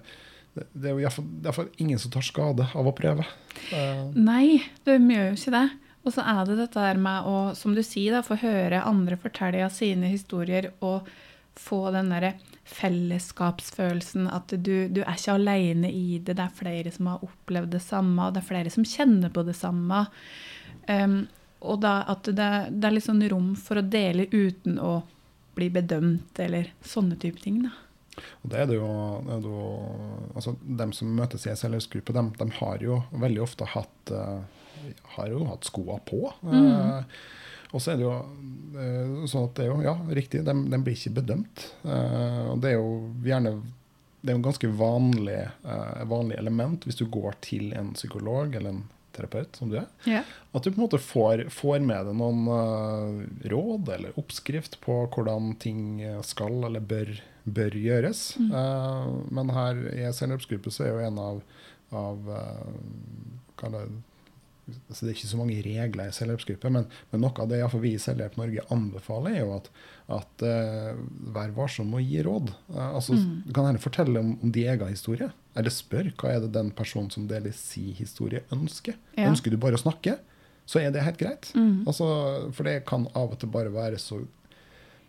det 0.55 0.87
er 0.87 0.93
jo 0.95 1.03
iallfall 1.03 1.71
ingen 1.83 1.99
som 1.99 2.13
tar 2.15 2.23
skade 2.23 2.69
av 2.79 2.87
å 2.87 2.95
prøve. 2.95 3.25
Uh. 3.73 4.13
Nei, 4.15 4.61
det 4.87 5.01
gjør 5.01 5.33
jo 5.33 5.39
ikke 5.39 5.55
det. 5.57 5.67
Og 6.05 6.13
så 6.13 6.25
er 6.29 6.43
det 6.47 6.59
dette 6.61 6.83
der 6.85 7.01
med 7.01 7.29
å, 7.29 7.37
som 7.57 7.75
du 7.75 7.81
sier, 7.83 8.13
da, 8.13 8.25
få 8.25 8.37
høre 8.43 8.85
andre 8.85 9.17
fortelle 9.21 9.67
sine 9.73 10.11
historier 10.13 10.71
og 10.85 11.09
få 11.57 11.91
den 11.95 12.11
derre 12.13 12.35
fellesskapsfølelsen, 12.65 14.27
at 14.33 14.55
du, 14.57 14.89
du, 14.89 15.03
er 15.05 15.15
ikke 15.15 15.37
alene 15.37 15.91
i 15.93 16.19
det. 16.19 16.37
Det 16.37 16.45
er 16.45 16.59
flere 16.59 16.93
som 16.95 17.13
har 17.13 17.25
opplevd 17.25 17.75
det 17.77 17.83
samme, 17.85 18.27
og 18.27 18.35
det 18.35 18.43
er 18.43 18.51
flere 18.51 18.73
som 18.73 18.87
kjenner 18.89 19.33
på 19.35 19.45
det 19.47 19.57
samme. 19.59 20.05
Um, 20.89 21.25
og 21.65 21.81
da, 21.85 21.99
at 22.13 22.29
det, 22.29 22.51
det, 22.73 22.85
er 22.89 22.97
litt 22.97 23.07
sånn 23.07 23.25
rom 23.31 23.55
for 23.57 23.81
å 23.81 23.87
dele 23.87 24.29
uten 24.33 24.81
å 24.81 24.99
bli 25.55 25.71
bedømt, 25.73 26.39
eller 26.43 26.73
sånne 26.85 27.17
type 27.21 27.41
ting. 27.45 27.63
da. 27.69 27.77
Og 28.43 28.51
det 28.51 28.61
er 28.63 28.69
det 28.71 28.77
jo, 28.79 28.91
det 29.27 29.37
er 29.37 29.47
jo 29.49 29.63
altså 30.39 30.53
De 30.63 30.85
som 30.95 31.09
møtes 31.19 31.47
i 31.47 31.51
ei 31.51 31.57
selvhjelpsgruppe, 31.59 32.15
de, 32.15 32.27
de, 32.39 32.51
har 32.61 32.85
jo 32.85 33.01
veldig 33.13 33.43
ofte 33.45 33.69
hatt, 33.75 34.13
uh, 34.13 34.43
har 35.17 35.33
jo 35.33 35.47
hatt 35.49 35.69
skoa 35.69 36.01
på. 36.09 36.27
Mm. 36.43 36.69
Uh, 36.69 37.25
og 37.75 37.83
så 37.83 37.93
er 37.93 37.99
det 37.99 38.07
jo 38.07 38.15
uh, 38.15 39.25
sånn 39.31 39.49
at 39.49 39.57
det 39.59 39.67
er 39.67 39.73
jo, 39.73 39.79
ja, 39.85 39.95
riktig, 40.17 40.45
de, 40.47 40.55
de 40.71 40.81
blir 40.87 40.97
ikke 40.97 41.17
bedømt. 41.19 41.69
Uh, 41.83 42.53
og 42.55 42.61
det 42.63 42.75
er 42.75 42.79
jo 42.79 42.91
gjerne 43.27 43.59
det 44.25 44.33
er 44.33 44.39
jo 44.39 44.45
ganske 44.47 44.69
vanlig, 44.79 45.41
uh, 45.67 46.05
vanlig 46.09 46.39
element 46.41 46.87
hvis 46.87 46.97
du 46.97 47.05
går 47.13 47.37
til 47.45 47.75
en 47.77 47.93
psykolog 47.93 48.55
eller 48.55 48.73
en 48.73 48.85
terapeut, 49.15 49.59
som 49.59 49.69
du 49.71 49.77
er, 49.79 49.91
yeah. 50.09 50.25
at 50.51 50.65
du 50.65 50.73
på 50.73 50.79
en 50.79 50.87
måte 50.87 50.99
får, 50.99 51.45
får 51.53 51.85
med 51.87 52.09
deg 52.09 52.17
noen 52.19 53.29
råd 53.53 53.93
eller 53.95 54.17
oppskrift 54.19 54.81
på 54.83 54.97
hvordan 55.15 55.53
ting 55.63 56.01
skal 56.27 56.65
eller 56.67 56.83
bør, 56.83 57.13
bør 57.47 57.77
gjøres. 57.79 58.25
Mm. 58.43 58.57
Men 59.39 59.53
her 59.55 59.85
i 59.93 60.09
selvhjelpsgruppe 60.19 60.73
så 60.75 60.89
er 60.89 60.91
jo 60.97 61.05
en 61.07 61.23
av, 61.23 61.39
av 61.95 62.35
altså 64.67 65.05
Det 65.05 65.11
er 65.11 65.17
ikke 65.17 65.31
så 65.31 65.39
mange 65.39 65.57
regler 65.65 66.09
i 66.09 66.15
selvhjelpsgrupper, 66.17 66.73
men, 66.73 66.87
men, 67.11 67.23
noe 67.25 67.43
av 67.43 67.51
det 67.51 67.61
vi 67.83 67.95
i 67.95 68.01
Selvhjelp 68.01 68.37
Norge 68.41 68.65
anbefaler, 68.75 69.37
er 69.37 69.43
jo 69.43 69.55
at, 69.59 69.71
at 70.17 70.45
uh, 70.47 71.01
vær 71.37 71.53
varsom 71.57 71.91
med 71.93 72.01
å 72.01 72.05
gi 72.05 72.23
råd. 72.25 72.53
Uh, 72.71 72.87
altså, 72.87 73.19
mm. 73.19 73.43
Du 73.47 73.51
kan 73.53 73.69
gjerne 73.69 73.83
fortelle 73.85 74.23
om, 74.23 74.35
om 74.41 74.55
din 74.55 74.71
egen 74.73 74.93
historie, 74.93 75.29
eller 75.55 75.75
spør 75.75 76.13
hva 76.21 76.33
er 76.33 76.45
det 76.45 76.55
den 76.57 76.73
personen 76.77 77.11
som 77.13 77.27
deler 77.31 77.53
sin 77.57 77.93
historie, 77.99 78.45
ønsker. 78.55 78.97
Ja. 79.19 79.29
Ønsker 79.29 79.53
du 79.53 79.61
bare 79.61 79.79
å 79.79 79.85
snakke, 79.85 80.17
så 80.65 80.81
er 80.81 80.95
det 80.95 81.05
helt 81.05 81.21
greit. 81.21 81.51
Mm. 81.53 81.85
Altså, 81.85 82.09
for 82.57 82.71
det 82.71 82.81
kan 82.89 83.05
av 83.13 83.37
og 83.37 83.41
til 83.43 83.53
bare 83.53 83.73
være 83.75 84.01
så 84.01 84.23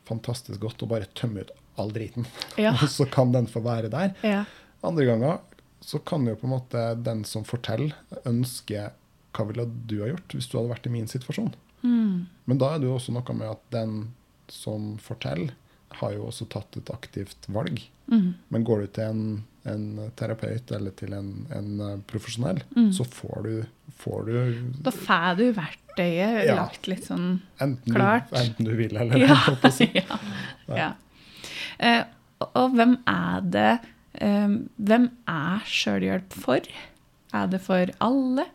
fantastisk 0.06 0.62
godt 0.62 0.84
å 0.84 0.92
bare 0.92 1.08
tømme 1.18 1.46
ut 1.46 1.56
all 1.80 1.90
driten, 1.96 2.28
ja. 2.62 2.76
og 2.76 2.88
så 2.92 3.08
kan 3.12 3.32
den 3.36 3.48
få 3.52 3.64
være 3.66 3.92
der. 3.94 4.14
Ja. 4.24 4.44
Andre 4.86 5.08
ganger 5.08 5.40
så 5.86 6.00
kan 6.00 6.26
jo 6.28 6.36
på 6.40 6.48
en 6.48 6.56
måte 6.56 6.84
den 7.06 7.24
som 7.28 7.46
forteller, 7.46 7.94
ønske 8.26 8.90
hva 9.36 9.48
ville 9.50 9.68
du 9.89 10.00
ha 10.01 10.12
gjort 10.13 10.36
hvis 10.36 10.48
du 10.50 10.58
hadde 10.58 10.72
vært 10.72 10.88
i 10.89 10.94
min 10.94 11.10
situasjon? 11.12 11.51
Mm. 11.86 12.25
Men 12.50 12.62
da 12.62 12.74
er 12.74 12.82
det 12.82 12.89
jo 12.89 12.96
også 12.98 13.13
noe 13.15 13.38
med 13.38 13.51
at 13.51 13.63
den 13.75 14.00
som 14.51 14.96
forteller, 15.01 15.54
har 15.96 16.15
jo 16.15 16.25
også 16.27 16.48
tatt 16.51 16.75
et 16.80 16.89
aktivt 16.92 17.48
valg. 17.51 17.80
Mm. 18.12 18.34
Men 18.51 18.65
går 18.68 18.84
du 18.84 18.88
til 18.98 19.12
en, 19.13 19.22
en 19.70 19.86
terapeut 20.20 20.72
eller 20.75 20.94
til 21.00 21.13
en, 21.15 21.30
en 21.56 21.70
eh, 21.82 22.01
profesjonell, 22.10 22.60
mm. 22.75 22.89
så 22.98 23.06
får 23.08 23.46
du, 23.46 23.54
får 24.01 24.27
du 24.27 24.36
Da 24.86 24.94
får 24.94 25.39
du 25.39 25.46
verktøyet 25.56 26.42
ja. 26.50 26.58
lagt 26.60 26.89
litt 26.92 27.08
sånn 27.08 27.30
enten 27.63 27.96
klart. 27.96 28.27
Du, 28.32 28.38
enten 28.42 28.70
du 28.70 28.74
vil 28.77 28.98
eller 28.98 29.24
ja. 29.25 29.39
ja. 29.88 30.20
ja. 30.82 30.92
Eh, 31.80 32.04
og 32.51 32.75
hvem 32.75 32.98
er 33.10 33.46
det 33.48 33.72
eh, 34.20 34.51
Hvem 34.75 35.08
er 35.32 35.63
sjølhjelp 35.70 36.36
for? 36.44 36.68
Er 37.36 37.50
det 37.51 37.63
for 37.63 37.92
alle? 38.04 38.50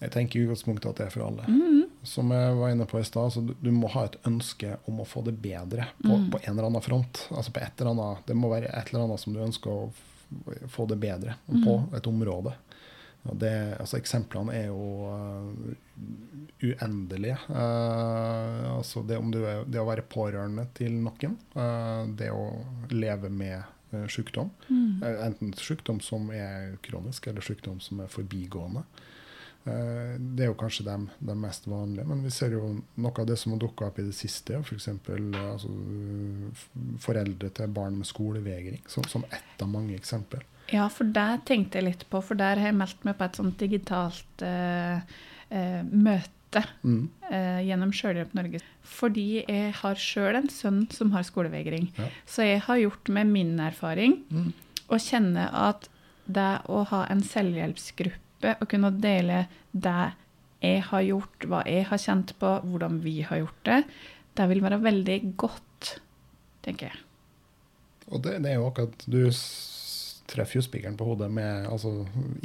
Jeg 0.00 0.12
tenker 0.12 0.38
i 0.38 0.44
utgangspunktet 0.44 0.90
at 0.90 0.98
det 1.00 1.06
er 1.06 1.14
for 1.14 1.26
alle. 1.26 1.46
Mm. 1.48 1.84
som 2.06 2.30
jeg 2.30 2.50
var 2.54 2.70
inne 2.70 2.84
på 2.86 3.00
i 3.00 3.06
stad, 3.06 3.32
så 3.34 3.40
du, 3.42 3.54
du, 3.58 3.70
må 3.74 3.88
ha 3.90 4.04
et 4.06 4.18
ønske 4.28 4.76
om 4.86 5.00
å 5.02 5.06
få 5.08 5.24
det 5.26 5.32
bedre 5.42 5.88
på, 5.98 6.12
mm. 6.12 6.26
på, 6.30 6.40
en 6.44 6.52
eller 6.52 6.68
annen 6.68 6.84
front. 6.84 7.24
Altså 7.32 7.54
på 7.54 7.62
et 7.64 7.80
eller 7.80 7.94
annet, 7.94 8.28
Det 8.28 8.36
må 8.38 8.50
være 8.52 8.70
et 8.70 8.92
eller 8.92 9.06
annet 9.06 9.22
som 9.22 9.34
du 9.34 9.40
ønsker 9.42 9.72
å 9.72 9.88
få 10.70 10.86
det 10.90 10.98
bedre 11.02 11.34
på 11.48 11.78
mm. 11.80 11.96
et 11.98 12.06
område. 12.06 12.54
Det, 13.34 13.76
altså 13.80 13.98
eksemplene 13.98 14.54
er 14.54 14.68
jo 14.68 15.08
uh, 15.10 15.72
uendelige. 16.62 17.38
Uh, 17.50 18.76
altså 18.76 19.02
det, 19.06 19.18
er, 19.18 19.64
det, 19.66 19.80
å 19.80 19.88
være 19.88 20.06
pårørende 20.06 20.68
til 20.76 20.94
noen, 21.00 21.34
uh, 21.56 22.06
det 22.18 22.30
å 22.30 22.44
leve 22.94 23.32
med 23.32 23.72
sykdom, 24.12 24.50
mm. 24.68 25.02
enten 25.24 25.52
sykdom 25.56 26.00
som 26.04 26.26
er 26.34 26.74
kronisk, 26.84 27.28
eller 27.30 27.44
sykdom 27.44 27.78
som 27.80 28.02
er 28.04 28.10
forbigående. 28.12 28.82
Det 29.66 30.44
er 30.44 30.50
jo 30.52 30.58
kanskje 30.58 30.84
de, 30.86 30.94
de, 31.26 31.34
mest 31.42 31.64
vanlige, 31.66 32.04
men 32.06 32.20
vi 32.22 32.30
ser 32.30 32.52
jo 32.54 32.68
noe 33.02 33.22
av 33.22 33.26
det 33.26 33.38
som 33.40 33.54
har 33.54 33.62
dukka 33.64 33.88
opp 33.88 33.98
i 33.98 34.04
det 34.06 34.14
siste. 34.14 34.60
F.eks. 34.60 34.86
For 35.02 35.38
altså, 35.42 35.72
foreldre 37.02 37.50
til 37.56 37.72
barn 37.74 37.96
med 37.98 38.06
skolevegring, 38.06 38.84
som, 38.86 39.06
som 39.10 39.26
ett 39.26 39.64
av 39.64 39.72
mange 39.72 39.96
eksempler. 39.98 40.46
Ja, 40.72 40.88
for 40.90 41.06
det 41.14 41.46
tenkte 41.46 41.78
jeg 41.78 41.86
litt 41.86 42.04
på, 42.10 42.20
for 42.24 42.38
der 42.38 42.58
har 42.58 42.72
jeg 42.72 42.78
meldt 42.78 43.04
meg 43.06 43.18
på 43.18 43.26
et 43.26 43.38
sånt 43.38 43.58
digitalt 43.62 44.42
eh, 44.44 44.98
eh, 45.54 45.82
møte 45.86 46.62
mm. 46.82 47.02
eh, 47.30 47.60
gjennom 47.68 47.94
Sjølhjelp 47.94 48.34
Norge. 48.38 48.62
Fordi 48.96 49.26
jeg 49.44 49.74
har 49.80 50.00
sjøl 50.00 50.40
en 50.40 50.50
sønn 50.50 50.84
som 50.94 51.12
har 51.14 51.26
skolevegring. 51.26 51.90
Ja. 51.98 52.10
Så 52.26 52.46
jeg 52.46 52.64
har 52.66 52.82
gjort 52.82 53.12
med 53.14 53.30
min 53.30 53.54
erfaring 53.62 54.20
mm. 54.30 54.50
kjenne 54.86 55.02
kjenner 55.06 55.58
at 55.70 55.90
det 56.26 56.52
å 56.66 56.82
ha 56.90 57.04
en 57.12 57.22
selvhjelpsgruppe 57.22 58.25
og 58.44 58.66
kunne 58.70 58.92
dele 59.00 59.46
det 59.72 60.12
jeg 60.64 60.82
har 60.88 61.04
gjort, 61.04 61.46
hva 61.46 61.62
jeg 61.68 61.86
har 61.90 62.00
kjent 62.00 62.34
på, 62.40 62.52
hvordan 62.64 63.00
vi 63.04 63.20
har 63.26 63.42
gjort 63.42 63.62
det, 63.68 63.80
det 64.36 64.46
vil 64.50 64.62
være 64.64 64.82
veldig 64.82 65.18
godt, 65.38 65.96
tenker 66.64 66.90
jeg. 66.90 67.02
Og 68.06 68.22
det, 68.22 68.36
det 68.44 68.52
er 68.52 68.60
jo 68.60 68.68
akkurat 68.68 69.06
du 69.10 69.20
treffer 70.26 70.58
jo 70.58 70.64
spikeren 70.64 70.96
på 70.98 71.06
hodet 71.06 71.28
med, 71.30 71.68
altså, 71.70 71.92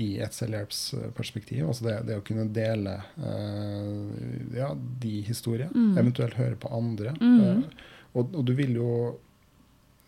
i 0.01 0.13
et 0.21 0.35
selvhjelpsperspektiv. 0.35 1.65
Altså 1.67 1.87
det, 1.87 1.95
det, 2.09 2.19
å 2.19 2.25
kunne 2.25 2.45
dele 2.53 2.93
uh, 3.17 4.53
ja, 4.57 4.69
de 4.75 5.15
historiene, 5.25 5.73
mm. 5.73 5.97
eventuelt 5.97 6.37
høre 6.37 6.59
på 6.61 6.71
andre. 6.77 7.15
Mm. 7.17 7.39
Uh, 7.41 7.89
og, 8.13 8.35
og, 8.35 8.43
du 8.45 8.53
vil 8.57 8.77
jo 8.77 8.91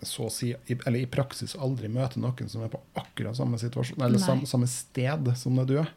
så 0.10 0.28
å 0.28 0.34
si, 0.34 0.54
eller 0.74 1.00
i 1.00 1.10
praksis 1.10 1.56
aldri 1.56 1.90
møte 1.92 2.22
noen 2.22 2.50
som 2.52 2.64
er 2.66 2.72
på 2.74 2.82
akkurat 3.00 3.38
samme 3.38 3.60
situasjon, 3.62 4.02
eller 4.06 4.22
sam, 4.22 4.46
samme 4.50 4.70
sted 4.70 5.32
som 5.40 5.60
det 5.60 5.70
du 5.72 5.78
er. 5.82 5.92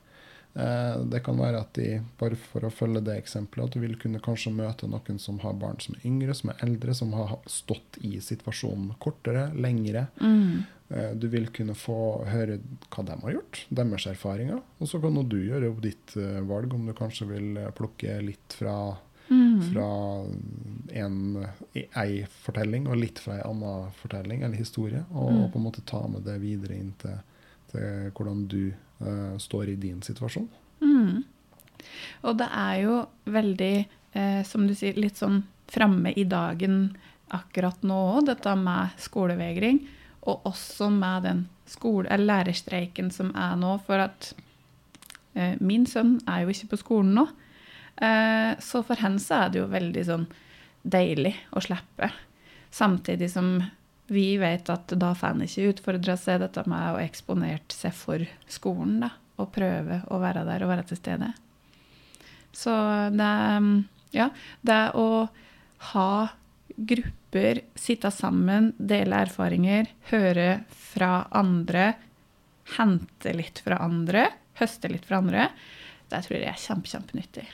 Eh, 0.57 1.01
det 1.05 1.21
kan 1.21 1.37
være 1.37 1.59
at 1.61 1.75
de, 1.77 1.99
bare 2.17 2.37
for 2.41 2.65
å 2.65 2.73
følge 2.73 3.03
det 3.05 3.19
eksempelet, 3.21 3.69
at 3.69 3.77
du 3.77 3.83
vil 3.83 3.99
kunne 4.01 4.23
kanskje 4.25 4.55
møte 4.57 4.89
noen 4.89 5.19
som 5.21 5.41
har 5.43 5.59
barn 5.61 5.77
som 5.85 5.99
er 5.99 6.07
yngre, 6.09 6.37
som 6.37 6.53
er 6.53 6.63
eldre, 6.65 6.95
som 6.97 7.13
har 7.17 7.35
stått 7.51 7.99
i 8.01 8.15
situasjonen 8.25 8.95
kortere, 9.03 9.51
lengre. 9.53 10.07
Mm. 10.17 10.65
Eh, 10.89 11.11
du 11.21 11.29
vil 11.29 11.51
kunne 11.53 11.77
få 11.77 11.99
høre 12.31 12.57
hva 12.89 13.05
de 13.05 13.19
har 13.27 13.37
gjort, 13.37 13.67
deres 13.69 14.09
erfaringer. 14.09 14.63
Og 14.81 14.89
så 14.89 15.03
kan 15.03 15.21
du 15.29 15.37
gjøre 15.43 15.75
ditt 15.85 16.17
eh, 16.17 16.41
valg, 16.49 16.73
om 16.73 16.89
du 16.89 16.97
kanskje 16.97 17.29
vil 17.35 17.61
plukke 17.77 18.17
litt 18.25 18.57
fra, 18.57 18.79
mm. 19.29 19.61
fra 19.75 19.91
en, 21.03 21.47
ei 21.75 22.23
fortelling 22.45 22.89
og 22.91 23.01
litt 23.01 23.21
fra 23.23 23.39
ei 23.39 23.47
anna 23.47 23.91
fortelling 24.01 24.43
eller 24.43 24.59
historie, 24.61 25.05
og, 25.13 25.33
mm. 25.33 25.47
på 25.53 25.61
en 25.61 25.67
måte 25.67 25.85
ta 25.87 26.03
med 26.11 26.27
det 26.27 26.37
videre 26.43 26.77
inn 26.79 26.93
til, 27.01 27.17
til 27.73 28.13
hvordan 28.17 28.45
du 28.51 28.61
uh, 28.73 29.35
står 29.43 29.73
i 29.73 29.81
din 29.81 30.03
situasjon. 30.05 30.49
Mm. 30.81 31.25
Og 32.27 32.39
det 32.41 32.49
er 32.53 32.79
jo 32.83 33.01
veldig, 33.31 33.75
eh, 34.13 34.41
som 34.47 34.67
du 34.67 34.75
sier, 34.75 34.97
litt 34.99 35.21
sånn 35.21 35.43
framme 35.71 36.13
i 36.17 36.25
dagen 36.29 36.97
akkurat 37.35 37.83
nå 37.87 37.99
òg, 38.17 38.27
dette 38.31 38.55
med 38.59 38.97
skolevegring. 39.03 39.83
Og 40.27 40.47
også 40.49 40.91
med 40.91 41.27
den 41.27 41.45
skole, 41.71 42.11
lærerstreiken 42.19 43.13
som 43.15 43.33
er 43.39 43.57
nå. 43.59 43.77
For 43.87 44.03
at 44.09 44.33
eh, 45.35 45.55
min 45.61 45.87
sønn 45.87 46.19
er 46.27 46.45
jo 46.45 46.55
ikke 46.55 46.73
på 46.75 46.81
skolen 46.83 47.15
nå. 47.21 47.29
Eh, 47.97 48.53
så 48.63 48.83
for 48.87 48.99
henne 49.01 49.23
så 49.23 49.45
er 49.45 49.53
det 49.53 49.63
jo 49.63 49.71
veldig 49.73 50.05
sånn 50.07 50.27
deilig 50.87 51.35
å 51.57 51.63
slippe. 51.65 52.11
Samtidig 52.71 53.31
som 53.33 53.59
vi 54.07 54.37
vet 54.39 54.69
at 54.71 54.93
da 54.95 55.13
får 55.19 55.35
en 55.35 55.47
ikke 55.47 55.73
utfordra 55.73 56.15
seg 56.21 56.41
dette 56.45 56.63
med 56.71 56.95
å 56.95 57.03
eksponere 57.03 57.75
seg 57.75 57.95
for 57.97 58.23
skolen. 58.47 59.01
da, 59.03 59.11
Og 59.37 59.51
prøve 59.53 60.03
å 60.09 60.21
være 60.23 60.47
der 60.47 60.63
og 60.65 60.71
være 60.71 60.87
til 60.87 61.01
stede. 61.01 61.33
Så 62.57 62.73
det, 63.13 63.33
ja, 64.17 64.31
det 64.63 64.83
å 64.97 65.29
ha 65.93 66.11
grupper, 66.77 67.61
sitte 67.75 68.11
sammen, 68.13 68.73
dele 68.79 69.25
erfaringer, 69.27 69.91
høre 70.11 70.65
fra 70.71 71.27
andre, 71.37 71.95
hente 72.77 73.33
litt 73.37 73.61
fra 73.65 73.81
andre, 73.85 74.31
høste 74.61 74.91
litt 74.93 75.05
fra 75.09 75.21
andre, 75.21 75.51
det 76.11 76.23
tror 76.25 76.39
jeg 76.39 76.49
er 76.49 76.61
kjempe, 76.61 76.91
kjempenyttig. 76.93 77.47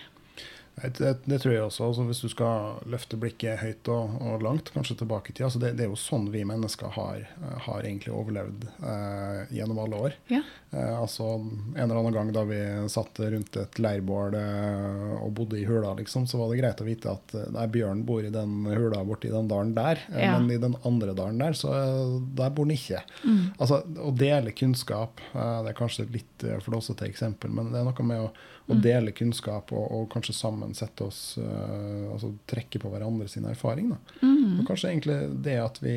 Det, 0.75 1.17
det, 1.25 1.39
tror 1.39 1.53
jeg 1.55 1.63
også. 1.63 1.85
Altså, 1.91 2.05
hvis 2.09 2.23
du 2.25 2.31
skal 2.33 2.79
løfte 2.91 3.19
blikket 3.21 3.61
høyt 3.61 3.89
og, 3.93 4.17
og 4.25 4.45
langt, 4.45 4.73
kanskje 4.73 4.97
tilbake 5.03 5.31
i 5.31 5.37
tid. 5.37 5.45
Altså, 5.47 5.61
det, 5.61 5.75
det, 5.77 5.85
er 5.85 5.93
jo 5.93 5.99
sånn 6.01 6.31
vi 6.33 6.45
mennesker 6.49 6.95
har, 6.97 7.27
har 7.67 7.85
egentlig 7.85 8.15
overlevd 8.17 8.65
eh, 8.81 9.53
gjennom 9.59 9.83
alle 9.85 10.01
år. 10.09 10.17
Ja. 10.33 10.41
Eh, 10.73 10.95
altså, 10.97 11.29
en 11.37 11.77
eller 11.77 12.01
annen 12.01 12.17
gang 12.17 12.33
da 12.33 12.45
vi 12.49 12.61
satt 12.93 13.21
rundt 13.21 13.59
et 13.61 13.81
leirbål 13.85 14.39
eh, 14.39 15.11
og 15.19 15.35
bodde 15.37 15.61
i 15.61 15.67
hula, 15.69 15.93
liksom, 15.99 16.25
så 16.31 16.41
var 16.41 16.53
det 16.53 16.63
greit 16.63 16.81
å 16.81 16.89
vite 16.89 17.13
at 17.13 17.37
eh, 17.37 17.51
nei, 17.53 17.67
bjørn 17.77 18.05
bor 18.09 18.25
i 18.25 18.33
den 18.33 18.65
hula 18.71 19.05
borti 19.07 19.33
den 19.33 19.51
dalen 19.53 19.75
der, 19.77 20.01
eh, 20.15 20.25
ja. 20.25 20.39
men 20.39 20.49
i 20.57 20.61
den 20.63 20.79
andre 20.89 21.13
dalen 21.19 21.43
der, 21.43 21.59
så 21.59 21.75
eh, 21.77 22.17
der 22.41 22.57
bor 22.57 22.69
den 22.69 22.79
ikke. 22.79 23.05
Mm. 23.27 23.45
Altså, 23.59 23.83
Å 24.03 24.15
dele 24.17 24.57
kunnskap, 24.57 25.21
det 25.35 25.71
er 25.71 25.77
kanskje 25.77 26.09
litt 26.15 26.49
flåsete 26.65 27.05
eksempel, 27.07 27.53
men 27.53 27.71
det 27.75 27.83
er 27.83 27.87
noe 27.87 28.09
med 28.09 28.25
å 28.25 28.33
og 28.67 28.77
mm. 28.77 28.83
dele 28.83 29.13
kunnskap 29.13 29.73
og, 29.75 29.87
og, 29.91 30.05
kanskje 30.13 30.35
sammen 30.37 30.62
sette 30.77 31.07
oss 31.07 31.21
uh, 31.43 32.13
altså 32.15 32.33
trekke 32.51 32.81
på 32.83 32.91
hverandre 32.93 33.29
sin 33.31 33.47
erfaring. 33.49 33.93
Mm. 34.23 34.61
Og 34.61 34.67
kanskje 34.69 34.93
egentlig 34.93 35.19
det 35.45 35.59
at 35.63 35.81
vi 35.83 35.97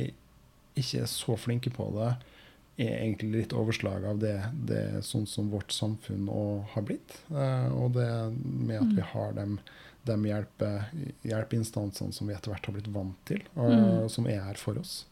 ikke 0.75 1.05
er 1.05 1.11
så 1.11 1.37
flinke 1.39 1.71
på 1.73 1.87
det, 1.95 2.11
er 2.75 2.97
egentlig 2.99 3.31
litt 3.31 3.53
overslag 3.55 4.03
av 4.09 4.19
det, 4.19 4.35
det 4.67 4.83
sånn 5.07 5.23
som 5.29 5.47
vårt 5.53 5.71
samfunn 5.71 6.27
har 6.73 6.87
blitt. 6.87 7.19
Uh, 7.31 7.71
og 7.71 7.95
det 7.95 8.09
med 8.35 8.81
at 8.81 8.91
vi 8.91 9.01
mm. 9.01 9.09
har 9.13 9.35
dem, 9.37 9.57
de 10.05 10.17
hjelpe, 10.29 10.71
hjelpeinstansene 11.25 12.13
som 12.13 12.27
vi 12.27 12.35
etter 12.35 12.51
hvert 12.51 12.67
har 12.67 12.75
blitt 12.75 12.91
vant 12.93 13.21
til, 13.29 13.45
og 13.55 13.71
mm. 13.71 14.09
som 14.11 14.27
er 14.29 14.43
her 14.43 14.59
for 14.59 14.81
oss. 14.81 15.03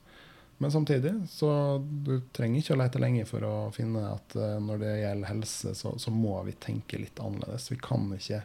Men 0.63 0.71
samtidig 0.71 1.13
så 1.29 1.81
du 1.81 2.21
trenger 2.31 2.61
ikke 2.61 2.75
å 2.75 2.79
lete 2.79 2.99
lenge 3.01 3.25
for 3.27 3.43
å 3.47 3.55
finne 3.75 4.03
at 4.11 4.35
uh, 4.37 4.59
når 4.63 4.83
det 4.83 4.93
gjelder 5.01 5.31
helse, 5.31 5.73
så, 5.75 5.95
så, 5.99 6.13
må 6.13 6.37
vi 6.47 6.53
tenke 6.55 6.99
litt 7.01 7.19
annerledes. 7.19 7.71
Vi 7.71 7.79
kan 7.83 8.11
ikke, 8.15 8.43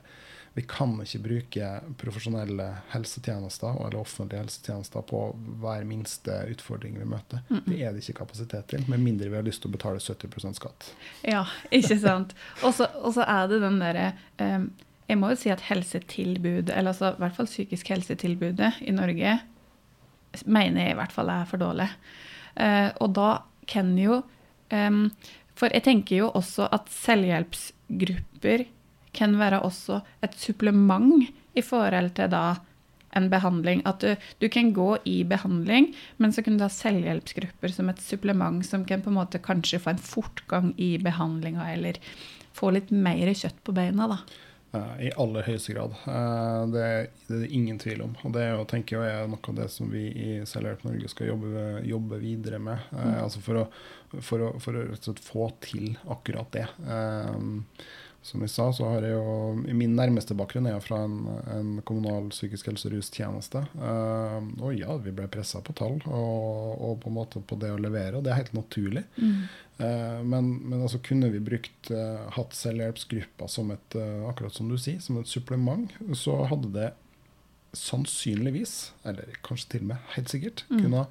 vi 0.58 0.64
kan 0.66 0.96
ikke 1.04 1.18
bruke 1.22 1.66
profesjonelle 2.00 2.64
helsetjenester 2.90 3.76
eller 3.76 4.00
offentlige 4.00 4.40
helsetjenester 4.42 5.04
på 5.06 5.20
hver 5.62 5.84
minste 5.86 6.34
utfordring 6.50 6.96
vi 6.98 7.04
møter. 7.06 7.44
Mm 7.48 7.58
-mm. 7.58 7.68
Det 7.70 7.82
er 7.82 7.92
det 7.92 8.02
ikke 8.02 8.18
kapasitet 8.18 8.66
til, 8.66 8.84
med 8.88 8.98
mindre 8.98 9.28
vi 9.28 9.36
har 9.36 9.42
lyst 9.42 9.62
til 9.62 9.70
å 9.70 9.76
betale 9.76 9.98
70% 9.98 10.54
skatt. 10.54 10.94
Ja, 11.22 11.44
ikke 11.70 11.98
sant. 11.98 12.34
Og 12.62 12.74
så 13.14 13.22
er 13.22 13.46
det 13.46 13.60
den 13.60 13.78
derre 13.78 14.12
um, 14.38 14.72
Jeg 15.08 15.18
må 15.18 15.28
jo 15.28 15.36
si 15.36 15.48
at 15.48 15.60
helsetilbud, 15.60 16.70
eller 16.70 16.90
altså 16.90 17.12
i 17.12 17.18
hvert 17.18 17.36
fall 17.36 17.46
psykisk 17.46 17.88
helsetilbudet 17.88 18.72
i 18.80 18.90
Norge 18.90 19.40
mener 20.44 20.82
jeg 20.82 20.90
i 20.90 20.94
hvert 20.94 21.12
fall 21.12 21.28
er 21.28 21.44
for 21.44 21.56
dårlig. 21.56 21.88
Uh, 22.60 22.90
og 23.00 23.14
da 23.14 23.38
kan 23.66 23.98
jo 23.98 24.22
um, 24.72 25.12
For 25.54 25.68
jeg 25.72 25.82
tenker 25.82 26.16
jo 26.16 26.30
også 26.30 26.68
at 26.72 26.90
selvhjelpsgrupper 26.90 28.64
kan 29.16 29.36
være 29.40 29.62
også 29.66 30.00
et 30.24 30.34
supplement 30.38 31.28
i 31.58 31.64
forhold 31.64 32.12
til 32.16 32.32
da 32.32 32.46
en 33.16 33.28
behandling. 33.32 33.82
At 33.88 34.02
du, 34.04 34.14
du, 34.40 34.48
kan 34.52 34.72
gå 34.76 34.90
i 35.08 35.22
behandling, 35.28 35.92
men 36.18 36.34
så 36.34 36.44
kan 36.44 36.58
du 36.58 36.66
ha 36.66 36.72
selvhjelpsgrupper 36.72 37.72
som 37.72 37.88
et 37.92 38.02
supplement 38.04 38.64
som 38.66 38.84
kan 38.88 39.04
på 39.04 39.12
en 39.12 39.20
måte 39.20 39.42
kanskje 39.42 39.80
få 39.82 39.94
en 39.94 40.02
fortgang 40.02 40.74
i 40.76 40.96
behandlinga, 41.02 41.70
eller 41.72 42.00
få 42.56 42.72
litt 42.74 42.92
mer 42.92 43.32
kjøtt 43.32 43.64
på 43.64 43.74
beina. 43.76 44.10
da. 44.10 44.20
Uh, 44.68 44.98
I 45.00 45.12
aller 45.16 45.46
høyeste 45.46 45.72
grad. 45.72 45.94
Uh, 46.04 46.66
det, 46.74 46.80
er, 46.84 47.06
det, 47.24 47.36
er 47.38 47.44
det 47.46 47.52
ingen 47.56 47.78
tvil 47.80 48.02
om. 48.04 48.16
Og 48.28 48.34
det 48.34 48.42
er, 48.44 48.50
jo, 48.58 48.66
tenker 48.68 49.00
jeg, 49.00 49.14
er 49.22 49.30
noe 49.32 49.40
av 49.40 49.56
det 49.62 49.68
som 49.72 49.88
vi 49.88 50.02
i 50.12 50.32
Selvhjelp 50.48 50.84
Norge 50.84 51.08
skal 51.08 51.30
jobbe, 51.30 51.62
jobbe 51.88 52.18
videre 52.20 52.60
med. 52.60 52.90
Uh, 52.92 52.98
mm. 52.98 53.14
altså 53.22 53.40
for 53.46 53.62
å, 53.62 53.64
for, 54.18 54.44
å, 54.44 54.50
for 54.60 54.76
å, 54.76 55.14
få 55.24 55.48
til 55.64 55.94
akkurat 56.12 56.52
det. 56.52 56.66
Som 58.22 58.42
jeg 58.42 58.50
sa, 58.52 58.66
så 58.74 58.88
har 58.90 59.04
jeg 59.06 59.14
jo 59.14 59.74
Min 59.78 59.94
nærmeste 59.96 60.34
bakgrunn 60.36 60.66
er 60.68 60.76
jo 60.76 60.82
fra 60.84 61.00
en, 61.06 61.16
en 61.54 61.70
kommunal 61.86 62.28
psykisk 62.32 62.68
helse- 62.70 62.88
og 62.90 62.96
rustjeneste. 62.96 63.62
Uh, 63.78 64.42
og 64.58 64.74
ja, 64.76 64.96
vi 65.02 65.14
ble 65.14 65.28
pressa 65.32 65.62
på 65.64 65.74
tall 65.78 65.96
og, 66.02 66.74
og, 66.74 66.94
på 67.02 67.10
en 67.10 67.16
måte 67.16 67.42
på 67.42 67.58
det 67.62 67.72
å 67.72 67.80
levere, 67.80 68.18
og 68.18 68.26
det 68.26 68.34
er 68.34 68.40
helt 68.42 68.56
naturlig. 68.58 69.04
Mm. 69.16 69.42
Uh, 69.78 70.20
men, 70.26 70.50
men 70.66 70.82
altså 70.82 71.00
kunne 71.04 71.30
vi 71.32 71.42
brukt 71.44 71.92
uh, 71.94 72.26
hatt 72.34 72.56
selvhjelpsgrupper 72.58 73.52
som 73.52 73.70
et 73.74 73.98
akkurat 74.28 74.56
som 74.56 74.70
du 74.70 74.76
sier, 74.80 75.00
som 75.04 75.20
et 75.20 75.30
supplement, 75.30 75.86
så 76.18 76.40
hadde 76.50 76.72
det 76.74 76.90
sannsynligvis, 77.76 78.76
eller 79.06 79.38
kanskje 79.46 79.74
til 79.74 79.86
og 79.86 79.92
med 79.92 80.12
helt 80.16 80.32
sikkert, 80.32 80.64
mm. 80.68 80.78
kunne 80.82 81.06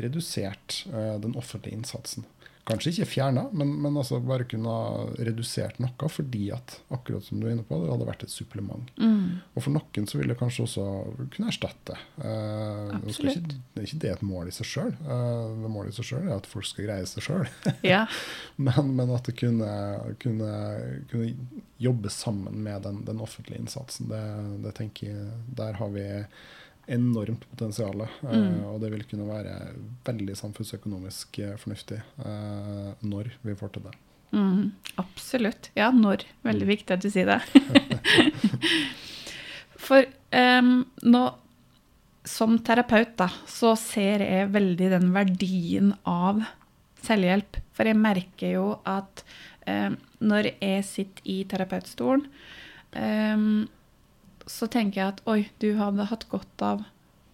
redusert 0.00 0.84
den 1.22 1.34
offentlige 1.38 1.74
innsatsen. 1.74 2.26
Kanskje 2.68 2.92
ikke 2.92 3.08
fjerna, 3.08 3.46
men, 3.56 3.70
men 3.82 3.96
altså 3.98 4.18
bare 4.22 4.44
kunne 4.48 4.72
redusert 5.18 5.78
noe, 5.80 6.08
fordi 6.12 6.50
at 6.54 6.76
akkurat 6.92 7.24
som 7.24 7.40
du 7.40 7.46
er 7.48 7.54
inne 7.54 7.64
på, 7.66 7.78
det 7.80 7.88
hadde 7.90 8.08
vært 8.08 8.24
et 8.26 8.32
supplement. 8.32 8.92
Mm. 9.00 9.40
Og 9.54 9.64
for 9.64 9.74
noen 9.74 10.08
så 10.10 10.20
vil 10.20 10.30
det 10.30 10.36
kanskje 10.38 10.66
også 10.66 10.84
kunne 11.32 11.50
erstatte. 11.50 11.96
Eh, 12.20 12.92
Absolutt. 13.00 13.40
Ikke, 13.40 13.58
det 13.72 13.82
er 13.82 13.88
ikke 13.88 14.02
det 14.04 14.12
et 14.12 14.26
mål 14.28 14.52
i 14.52 14.54
seg 14.54 14.68
sjøl. 14.68 14.92
Eh, 15.00 15.66
målet 15.72 15.94
i 15.94 15.98
seg 15.98 16.10
sjøl 16.12 16.28
er 16.28 16.36
at 16.36 16.50
folk 16.50 16.68
skal 16.68 16.88
greie 16.90 17.08
seg 17.08 17.26
sjøl. 17.26 17.48
ja. 17.92 18.04
men, 18.60 18.94
men, 18.98 19.14
at 19.16 19.30
det 19.30 19.38
kunne, 19.40 19.72
kunne, 20.22 20.54
kunne 21.10 21.60
jobbe 21.80 22.12
sammen 22.12 22.60
med 22.66 22.84
den, 22.86 23.02
den 23.08 23.24
offentlige 23.24 23.62
innsatsen, 23.62 24.12
det, 24.12 24.24
det 24.66 24.76
tenker 24.76 25.14
jeg 25.14 25.30
Der 25.56 25.80
har 25.80 25.94
vi 25.94 26.06
enormt 26.86 27.44
potensial. 27.50 28.04
Eh, 28.04 28.36
mm. 28.36 28.62
og 28.70 28.80
det 28.82 28.92
vil 28.94 29.04
kunne 29.10 29.28
være 29.28 29.56
veldig 30.06 30.36
samfunnsøkonomisk 30.38 31.40
eh, 31.44 31.56
fornuftig 31.60 32.00
uh, 32.22 32.92
når 33.06 33.32
vi 33.46 33.56
får 33.58 33.74
til 33.74 33.86
det. 33.88 33.94
Mm, 34.30 34.70
absolutt. 35.02 35.70
Ja, 35.78 35.90
når. 35.94 36.24
Veldig 36.46 36.66
mm. 36.66 36.72
viktig 36.74 36.96
at 36.96 37.04
du 37.04 37.10
sier 37.10 37.30
det. 37.30 37.40
For 39.90 40.06
um, 40.36 40.74
nå 41.02 41.24
som 42.30 42.58
terapeut 42.62 43.16
da, 43.18 43.30
så 43.48 43.72
ser 43.80 44.22
jeg 44.22 44.52
veldig 44.54 44.90
den 44.92 45.10
verdien 45.14 45.94
av 46.06 46.44
selvhjelp. 47.02 47.58
For 47.74 47.88
jeg 47.88 47.98
merker 47.98 48.54
jo 48.54 48.66
at 48.88 49.24
um, 49.66 49.96
når 50.20 50.52
jeg 50.52 50.86
sitter 50.86 51.30
i 51.32 51.40
terapeutstolen 51.48 52.26
um, 52.94 53.66
så 54.50 54.68
tenker 54.70 55.00
jeg 55.00 55.14
at 55.14 55.24
oi, 55.30 55.40
du 55.62 55.72
hadde 55.78 56.08
hatt 56.10 56.26
godt 56.30 56.64
av 56.66 56.84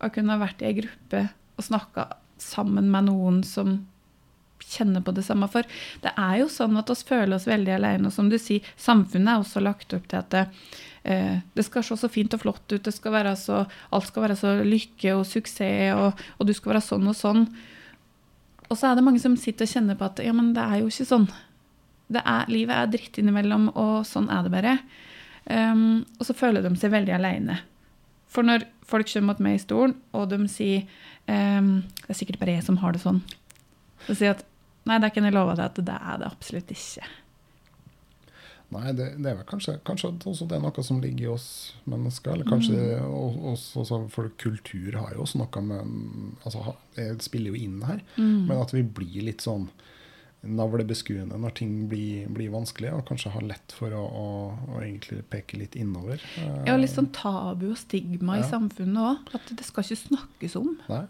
å 0.04 0.12
kunne 0.12 0.38
vært 0.40 0.62
i 0.62 0.70
ei 0.70 0.78
gruppe 0.82 1.26
og 1.56 1.64
snakka 1.64 2.11
sammen 2.42 2.90
med 2.92 3.08
noen 3.08 3.40
som 3.46 3.78
kjenner 4.66 5.00
på 5.04 5.14
det 5.16 5.25
samme. 5.26 5.49
For 5.50 5.66
det 6.02 6.12
er 6.18 6.40
jo 6.40 6.50
sånn 6.52 6.76
at 6.80 6.90
oss 6.92 7.04
føler 7.06 7.37
oss 7.37 7.49
veldig 7.49 7.73
alene. 7.76 8.11
Og 8.11 8.14
som 8.14 8.28
du 8.32 8.37
sier, 8.40 8.64
samfunnet 8.80 9.32
er 9.32 9.44
også 9.44 9.62
lagt 9.64 9.94
opp 9.96 10.08
til 10.11 10.20
at 10.20 10.30
det, 10.35 10.44
eh, 11.04 11.38
det 11.54 11.66
skal 11.66 11.87
se 11.87 11.99
så 12.00 12.11
fint 12.12 12.35
og 12.37 12.42
flott 12.42 12.75
ut. 12.75 12.92
Skal 12.92 13.18
så, 13.40 13.64
alt 13.66 14.11
skal 14.11 14.26
være 14.26 14.38
så 14.40 14.54
lykke 14.66 15.16
og 15.16 15.26
suksess, 15.28 15.94
og, 15.96 16.23
og, 16.38 16.46
du 16.46 16.54
skal 16.56 16.75
være 16.75 16.85
sånn 16.85 17.08
og 17.08 17.16
sånn. 17.16 17.46
Og 18.66 18.75
så 18.75 18.90
er 18.90 18.96
det 18.99 19.06
mange 19.06 19.23
som 19.23 19.37
sitter 19.38 19.68
og 19.68 19.75
kjenner 19.75 19.99
på 19.99 20.08
at 20.08 20.25
ja, 20.25 20.35
men 20.35 20.52
det 20.56 20.64
er 20.64 20.82
jo 20.82 20.90
ikke 20.90 21.08
sånn. 21.08 21.28
Er, 22.16 22.46
livet 22.50 22.75
er 22.75 22.90
dritt 22.90 23.18
innimellom, 23.18 23.70
og 23.75 24.00
sånn 24.06 24.30
er 24.32 24.46
det 24.46 24.54
bare. 24.54 24.78
Um, 25.46 26.04
og 26.18 26.26
så 26.26 26.34
føler 26.34 26.64
de 26.64 26.72
seg 26.78 26.94
veldig 26.94 27.14
aleine. 27.14 27.60
For 28.32 28.46
når 28.46 28.66
folk 28.86 29.08
kommer 29.12 29.34
mot 29.34 29.44
meg 29.46 29.58
i 29.58 29.62
stolen, 29.62 29.94
og 30.16 30.28
de 30.32 30.40
sier 30.50 30.82
um, 31.30 31.84
Det 32.02 32.10
er 32.10 32.18
sikkert 32.18 32.40
bare 32.40 32.56
jeg 32.58 32.66
som 32.66 32.80
har 32.82 32.96
det 32.96 33.04
sånn. 33.04 33.22
Så 34.06 34.14
sier 34.14 34.32
jeg 34.32 34.38
at 34.40 34.44
nei, 34.86 34.98
det 35.02 35.12
kan 35.14 35.26
jeg 35.26 35.34
love 35.34 35.54
deg 35.58 35.68
at 35.68 35.78
det 35.86 36.00
er 36.00 36.20
det 36.22 36.28
absolutt 36.28 36.74
ikke. 36.74 37.06
Nei, 38.74 38.90
det, 38.98 39.12
det, 39.22 39.30
er 39.30 39.36
vel 39.38 39.46
kanskje, 39.46 39.76
kanskje 39.86 40.10
også 40.26 40.46
det 40.50 40.56
er 40.56 40.62
noe 40.64 40.82
som 40.82 40.98
ligger 41.02 41.22
i 41.22 41.30
oss 41.30 41.48
mennesker. 41.86 42.34
Eller 42.34 42.48
kanskje 42.50 42.74
mm. 42.98 43.12
også, 43.52 43.82
også, 43.84 44.00
For 44.10 44.32
kultur 44.42 44.98
har 44.98 45.14
jo 45.14 45.22
også 45.22 45.38
noe 45.38 45.62
med 45.68 46.40
altså, 46.42 46.74
Det 46.96 47.06
spiller 47.22 47.54
jo 47.54 47.60
inn 47.68 47.78
her. 47.86 48.02
Mm. 48.16 48.48
Men 48.48 48.58
at 48.58 48.74
vi 48.74 48.82
blir 48.82 49.28
litt 49.28 49.46
sånn 49.46 49.68
navlebeskuende 50.48 51.38
når 51.40 51.56
ting 51.60 51.74
blir, 51.90 52.26
blir, 52.32 52.52
vanskelig, 52.54 52.92
og 52.94 53.04
kanskje 53.08 53.32
har 53.34 53.46
lett 53.46 53.74
for 53.76 53.94
å, 53.96 54.02
å, 54.06 54.26
å 54.76 54.80
egentlig 54.82 55.22
peke 55.32 55.60
litt 55.60 55.76
innover. 55.78 56.22
Ja, 56.66 56.76
litt 56.78 56.94
sånn 56.94 57.10
tabu 57.16 57.70
og 57.72 57.78
stigma 57.80 58.38
ja. 58.40 58.44
i 58.44 58.50
samfunnet 58.50 59.02
òg. 59.02 59.36
At 59.38 59.52
det 59.58 59.66
skal 59.66 59.86
ikke 59.86 60.02
snakkes 60.06 60.58
om. 60.60 60.74
Nei. 60.90 61.04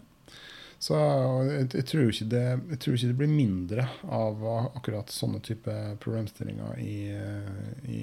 Så 0.79 0.93
jeg, 0.93 1.67
jeg, 1.73 1.85
tror 1.89 2.11
det, 2.29 2.41
jeg, 2.69 2.79
tror 2.83 2.95
ikke 2.97 3.09
det, 3.09 3.17
blir 3.17 3.31
mindre 3.31 3.87
av 4.13 4.43
akkurat 4.77 5.09
sånne 5.09 5.39
type 5.45 5.73
problemstillinger 6.03 6.77
i, 6.83 6.97
i, 7.89 8.01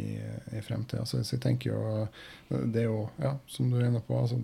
i 0.51 0.63
fremtida. 0.67 1.05
Så, 1.07 1.23
så, 1.23 1.37
jeg 1.37 1.45
tenker 1.45 1.71
jo 1.71 2.07
Det 2.49 2.83
er 2.83 2.89
jo, 2.89 3.05
ja, 3.23 3.37
som 3.47 3.71
du 3.71 3.79
er 3.79 3.87
inne 3.87 4.03
på, 4.03 4.19
altså, 4.19 4.41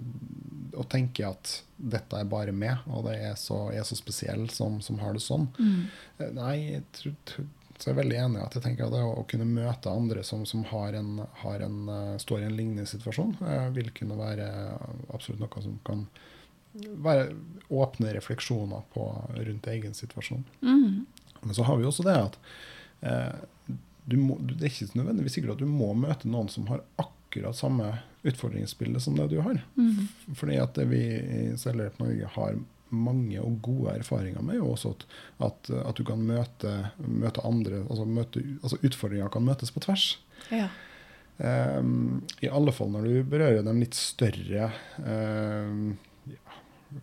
å 0.79 0.87
tenke 0.87 1.27
at 1.27 1.57
dette 1.77 2.21
er 2.21 2.31
bare 2.31 2.55
meg, 2.55 2.85
og 2.93 3.09
det 3.09 3.16
er 3.19 3.35
så, 3.40 3.66
jeg 3.75 3.83
er 3.83 3.88
så 3.88 3.99
spesiell 3.99 4.47
som, 4.55 4.79
som, 4.85 5.01
har 5.03 5.16
det 5.16 5.25
sånn. 5.25 5.49
Mm. 5.59 5.81
Eh, 6.21 6.33
nei, 6.37 6.55
jeg 6.77 6.87
tror, 6.97 7.47
så 7.81 7.88
jeg 7.88 7.95
er 7.95 8.03
veldig 8.03 8.19
enig 8.21 8.40
i 8.40 8.45
at 8.45 8.57
jeg 8.59 8.62
tenker 8.66 8.87
at 8.87 8.95
det 8.95 9.03
å, 9.03 9.25
kunne 9.27 9.49
møte 9.49 9.90
andre 9.90 10.23
som, 10.27 10.45
som 10.47 10.62
har 10.71 10.95
en, 10.99 11.23
har 11.43 11.64
en, 11.64 11.79
uh, 11.88 12.19
står 12.21 12.45
i 12.45 12.51
en 12.51 12.59
lignende 12.59 12.85
situasjon, 12.87 13.38
vil 13.75 13.88
kunne 13.97 14.19
være 14.21 14.51
absolutt 15.16 15.40
noe 15.40 15.64
som 15.64 15.81
kan 15.88 16.05
være 16.72 17.30
åpne 17.68 18.14
refleksjoner 18.14 18.83
på, 18.94 19.06
rundt 19.35 19.70
egen 19.72 19.94
situasjon. 19.94 20.44
Mm. 20.61 21.06
Men 21.40 21.54
så 21.56 21.66
har 21.66 21.78
vi 21.80 21.88
også 21.88 22.04
det 22.06 22.16
at 22.18 22.37
eh, 23.00 23.76
må, 24.18 24.37
det 24.42 24.59
er 24.61 24.70
ikke 24.70 24.98
nødvendigvis 24.98 25.38
sikkert 25.38 25.56
at 25.56 25.62
du 25.62 25.70
må 25.70 25.92
møte 25.98 26.30
noen 26.30 26.50
som 26.52 26.68
har 26.70 26.83
akkurat 27.00 27.56
samme 27.56 27.92
utfordringsbilde 28.26 29.00
som 29.00 29.16
det 29.16 29.30
du 29.33 29.38
har. 29.44 29.62
Mm. 29.76 30.35
Fordi 30.37 30.59
at 30.61 30.74
det 30.76 30.87
vi 30.90 31.00
i 31.06 31.40
Selvhjelp 31.61 32.00
Norge 32.02 32.35
har 32.37 32.61
mange 32.90 33.38
og 33.38 33.61
gode 33.62 33.94
erfaringer 34.00 34.42
med, 34.42 34.59
jo 34.59 34.72
også 34.72 34.94
at, 34.96 35.04
at, 35.46 35.72
at 35.78 35.98
du 35.98 36.04
kan 36.06 36.22
møte, 36.26 36.72
møte 36.98 37.44
andre 37.46 37.85
altså, 37.87 38.06
møte, 38.06 38.42
altså, 38.64 38.80
Utfordringer 38.83 39.30
kan 39.33 39.46
møtes 39.46 39.70
på 39.70 39.83
tvers. 39.85 40.12
Ja. 40.50 40.66
Um, 41.40 42.20
I 42.44 42.50
alle 42.52 42.72
fall 42.74 42.90
når 42.92 43.06
du 43.06 43.30
berører 43.30 43.62
de 43.64 43.72
litt 43.78 43.96
større 43.96 44.72
um, 44.98 45.94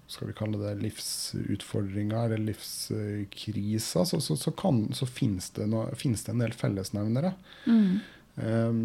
skal 0.07 0.29
vi 0.29 0.35
kalle 0.37 0.59
det 0.61 0.73
livsutfordringer 0.81 2.31
eller 2.31 2.53
livskriser, 2.53 4.03
så, 4.07 4.21
så, 4.23 4.37
så, 4.39 4.51
kan, 4.55 4.85
så 4.95 5.05
finnes, 5.05 5.49
det 5.57 5.67
no, 5.67 5.83
finnes, 5.99 6.23
det 6.23 6.31
en 6.31 6.43
del 6.45 6.55
fellesnevnere. 6.55 7.33
Mm. 7.67 7.97
Um, 8.35 8.83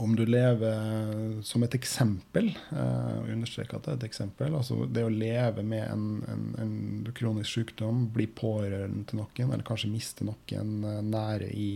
om 0.00 0.14
du 0.16 0.22
lever 0.24 1.42
som 1.44 1.64
et 1.66 1.74
eksempel, 1.76 2.48
uh, 2.70 3.18
understreker 3.28 3.76
at 3.76 3.84
det 3.84 3.92
er 3.92 3.98
et 3.98 4.06
eksempel, 4.08 4.54
altså 4.56 4.86
det 4.88 5.04
å 5.04 5.12
leve 5.12 5.64
med 5.66 5.84
en, 5.84 6.06
en, 6.32 6.46
en 6.62 7.12
kronisk 7.18 7.58
sykdom, 7.58 8.06
bli 8.14 8.24
pårørende 8.30 9.04
til 9.10 9.20
noen, 9.20 9.50
eller 9.50 9.66
kanskje 9.68 9.92
miste 9.92 10.24
noen 10.24 10.74
uh, 10.86 11.00
nære 11.04 11.50
i, 11.52 11.70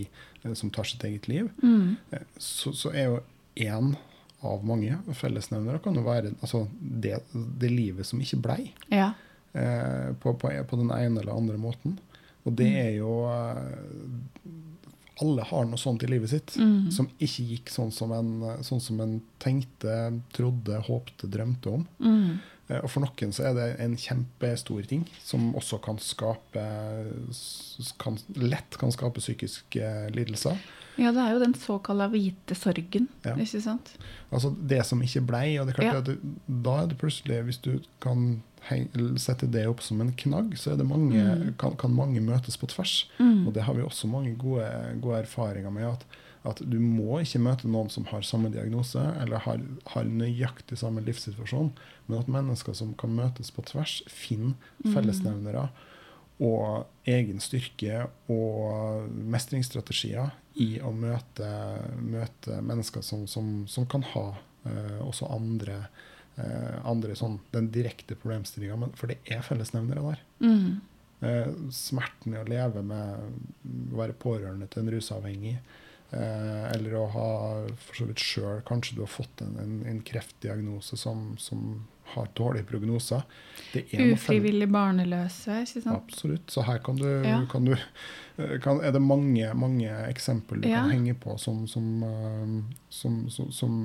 uh, 0.46 0.54
som 0.56 0.72
tar 0.72 0.88
sitt 0.88 1.04
eget 1.04 1.28
liv, 1.28 1.50
mm. 1.60 1.96
så, 2.38 2.72
så, 2.72 2.94
er 2.94 3.10
jo 3.10 3.20
én 3.66 3.96
av 4.46 4.64
mange 4.66 4.98
fellesnevnere 5.18 5.80
kan 5.84 5.96
jo 5.98 6.04
være 6.06 6.34
altså, 6.40 6.64
det, 6.80 7.18
det, 7.32 7.70
livet 7.72 8.08
som 8.08 8.20
ikke 8.22 8.40
blei. 8.44 8.60
Ja. 8.92 9.12
Eh, 9.52 10.12
på, 10.22 10.34
på, 10.34 10.52
på, 10.68 10.78
den 10.80 10.92
ene 10.94 11.22
eller 11.22 11.36
andre 11.36 11.58
måten. 11.60 11.98
Og 12.46 12.54
det 12.58 12.70
mm. 12.70 12.80
er 12.82 12.90
jo 12.98 13.12
eh, 13.30 14.50
Alle 15.24 15.46
har 15.48 15.64
noe 15.66 15.80
sånt 15.80 16.04
i 16.04 16.10
livet 16.10 16.30
sitt 16.30 16.58
mm. 16.60 16.90
som 16.92 17.08
ikke 17.16 17.46
gikk 17.54 17.72
sånn 17.72 17.94
som, 17.94 18.12
en, 18.12 18.34
sånn 18.66 18.82
som 18.84 19.00
en 19.00 19.16
tenkte, 19.42 19.94
trodde, 20.36 20.82
håpte, 20.90 21.30
drømte 21.32 21.72
om. 21.72 21.86
Mm. 22.04 22.36
Eh, 22.68 22.80
og 22.82 22.90
for 22.92 23.04
noen 23.04 23.32
så 23.34 23.48
er 23.48 23.56
det 23.56 23.68
en 23.82 23.96
kjempestor 24.00 24.86
ting 24.90 25.06
som 25.24 25.52
også 25.58 25.80
kan 25.84 26.00
skape 26.02 26.66
kan, 28.02 28.18
lett 28.36 28.78
kan 28.80 28.94
skape 28.94 29.22
psykiske 29.24 29.92
lidelser. 30.16 30.60
Ja, 30.96 31.12
det 31.12 31.22
er 31.22 31.34
jo 31.34 31.40
den 31.42 31.54
såkalla 31.60 32.08
hvite 32.12 32.56
sorgen. 32.56 33.08
Ja. 33.26 33.34
ikke 33.36 33.60
sant? 33.64 33.94
Altså 34.30 34.52
det 34.56 34.82
som 34.88 35.02
ikke 35.04 35.24
blei. 35.28 35.46
Og 35.60 35.68
det 35.68 35.74
er 35.74 35.80
klart 35.80 35.92
ja. 35.92 36.02
at 36.02 36.10
du, 36.10 36.36
da 36.66 36.82
er 36.82 36.92
det 36.92 37.00
plutselig, 37.00 37.40
hvis 37.48 37.62
du 37.64 37.72
kan 38.04 38.38
sette 39.22 39.46
det 39.52 39.66
opp 39.70 39.82
som 39.84 40.00
en 40.02 40.10
knagg, 40.18 40.56
så 40.58 40.74
mange, 40.82 41.22
mm. 41.22 41.50
kan, 41.60 41.76
kan, 41.78 41.92
mange 41.94 42.22
møtes 42.24 42.58
på 42.58 42.68
tvers. 42.72 43.04
Mm. 43.20 43.46
Og 43.46 43.54
det 43.54 43.66
har 43.68 43.76
vi 43.76 43.84
også 43.86 44.10
mange 44.10 44.34
gode, 44.40 44.66
gode 45.02 45.26
erfaringer 45.26 45.70
med. 45.70 45.92
at 45.92 46.22
at 46.46 46.60
du 46.62 46.76
må 46.78 47.20
ikke 47.22 47.40
møte 47.42 47.68
noen 47.70 47.88
som 47.90 48.06
har 48.10 48.24
samme 48.26 48.52
diagnose 48.54 49.02
eller 49.22 49.42
har, 49.46 49.62
har 49.92 50.06
nøyaktig 50.06 50.78
samme 50.78 51.02
livssituasjon, 51.02 51.72
men 52.06 52.20
at 52.20 52.30
mennesker 52.30 52.76
som 52.76 52.92
kan 52.98 53.14
møtes 53.16 53.50
på 53.54 53.64
tvers, 53.66 53.98
finner 54.06 54.54
mm. 54.84 54.92
fellesnevnere 54.94 55.66
og 56.46 56.86
egen 57.08 57.40
styrke 57.42 58.04
og 58.32 59.08
mestringsstrategier 59.10 60.34
i 60.62 60.68
å 60.80 60.90
møte, 60.96 61.48
møte 62.00 62.60
mennesker 62.64 63.04
som, 63.04 63.26
som, 63.28 63.64
som, 63.68 63.86
kan 63.90 64.04
ha 64.14 64.26
uh, 64.66 65.00
også 65.04 65.28
andre, 65.32 65.82
uh, 66.38 66.76
andre 66.88 67.16
sånn, 67.18 67.38
den 67.52 67.70
direkte 67.74 68.16
problemstillinga. 68.16 68.92
For 68.96 69.12
det 69.12 69.20
er 69.28 69.44
fellesnevnere 69.46 70.04
der. 70.10 70.22
Mm. 70.40 70.78
Uh, 71.20 71.50
smerten 71.72 72.36
i 72.36 72.40
å 72.40 72.48
leve 72.48 72.84
med 72.84 73.26
å 73.92 74.00
være 74.00 74.16
pårørende 74.22 74.70
til 74.72 74.84
en 74.84 74.94
rusavhengig. 74.96 75.58
Eh, 76.10 76.64
eller 76.70 76.94
å 76.94 77.06
ha 77.10 77.30
for 77.82 77.98
så 77.98 78.04
vidt 78.06 78.22
sjøl 78.22 78.60
Kanskje 78.68 78.94
du 78.94 79.00
har 79.02 79.10
fått 79.10 79.40
en, 79.42 79.56
en, 79.58 79.72
en 79.90 79.96
kreftdiagnose 80.06 80.94
som, 81.00 81.32
som, 81.42 81.80
har 82.14 82.28
dårlige 82.38 82.66
prognoser. 82.68 83.24
Ufrivillig 83.74 84.68
barneløse, 84.72 85.60
ikke 85.64 85.82
sant? 85.82 85.96
Absolutt. 85.96 86.50
Så 86.52 86.64
her 86.66 86.78
kan 86.84 87.00
du, 87.00 87.06
ja. 87.26 87.40
kan 87.50 87.66
du 87.68 87.74
eh, 87.74 88.56
kan, 88.64 88.80
er 88.80 88.94
det 88.94 89.02
mange, 89.04 89.50
mange 89.58 89.90
eksempler 90.06 90.62
du 90.62 90.68
ja. 90.70 90.84
kan 90.84 90.94
henge 90.94 91.16
på 91.20 91.36
som, 91.42 91.64
som, 91.68 91.88
uh, 92.02 92.76
som, 92.88 93.18
som, 93.30 93.78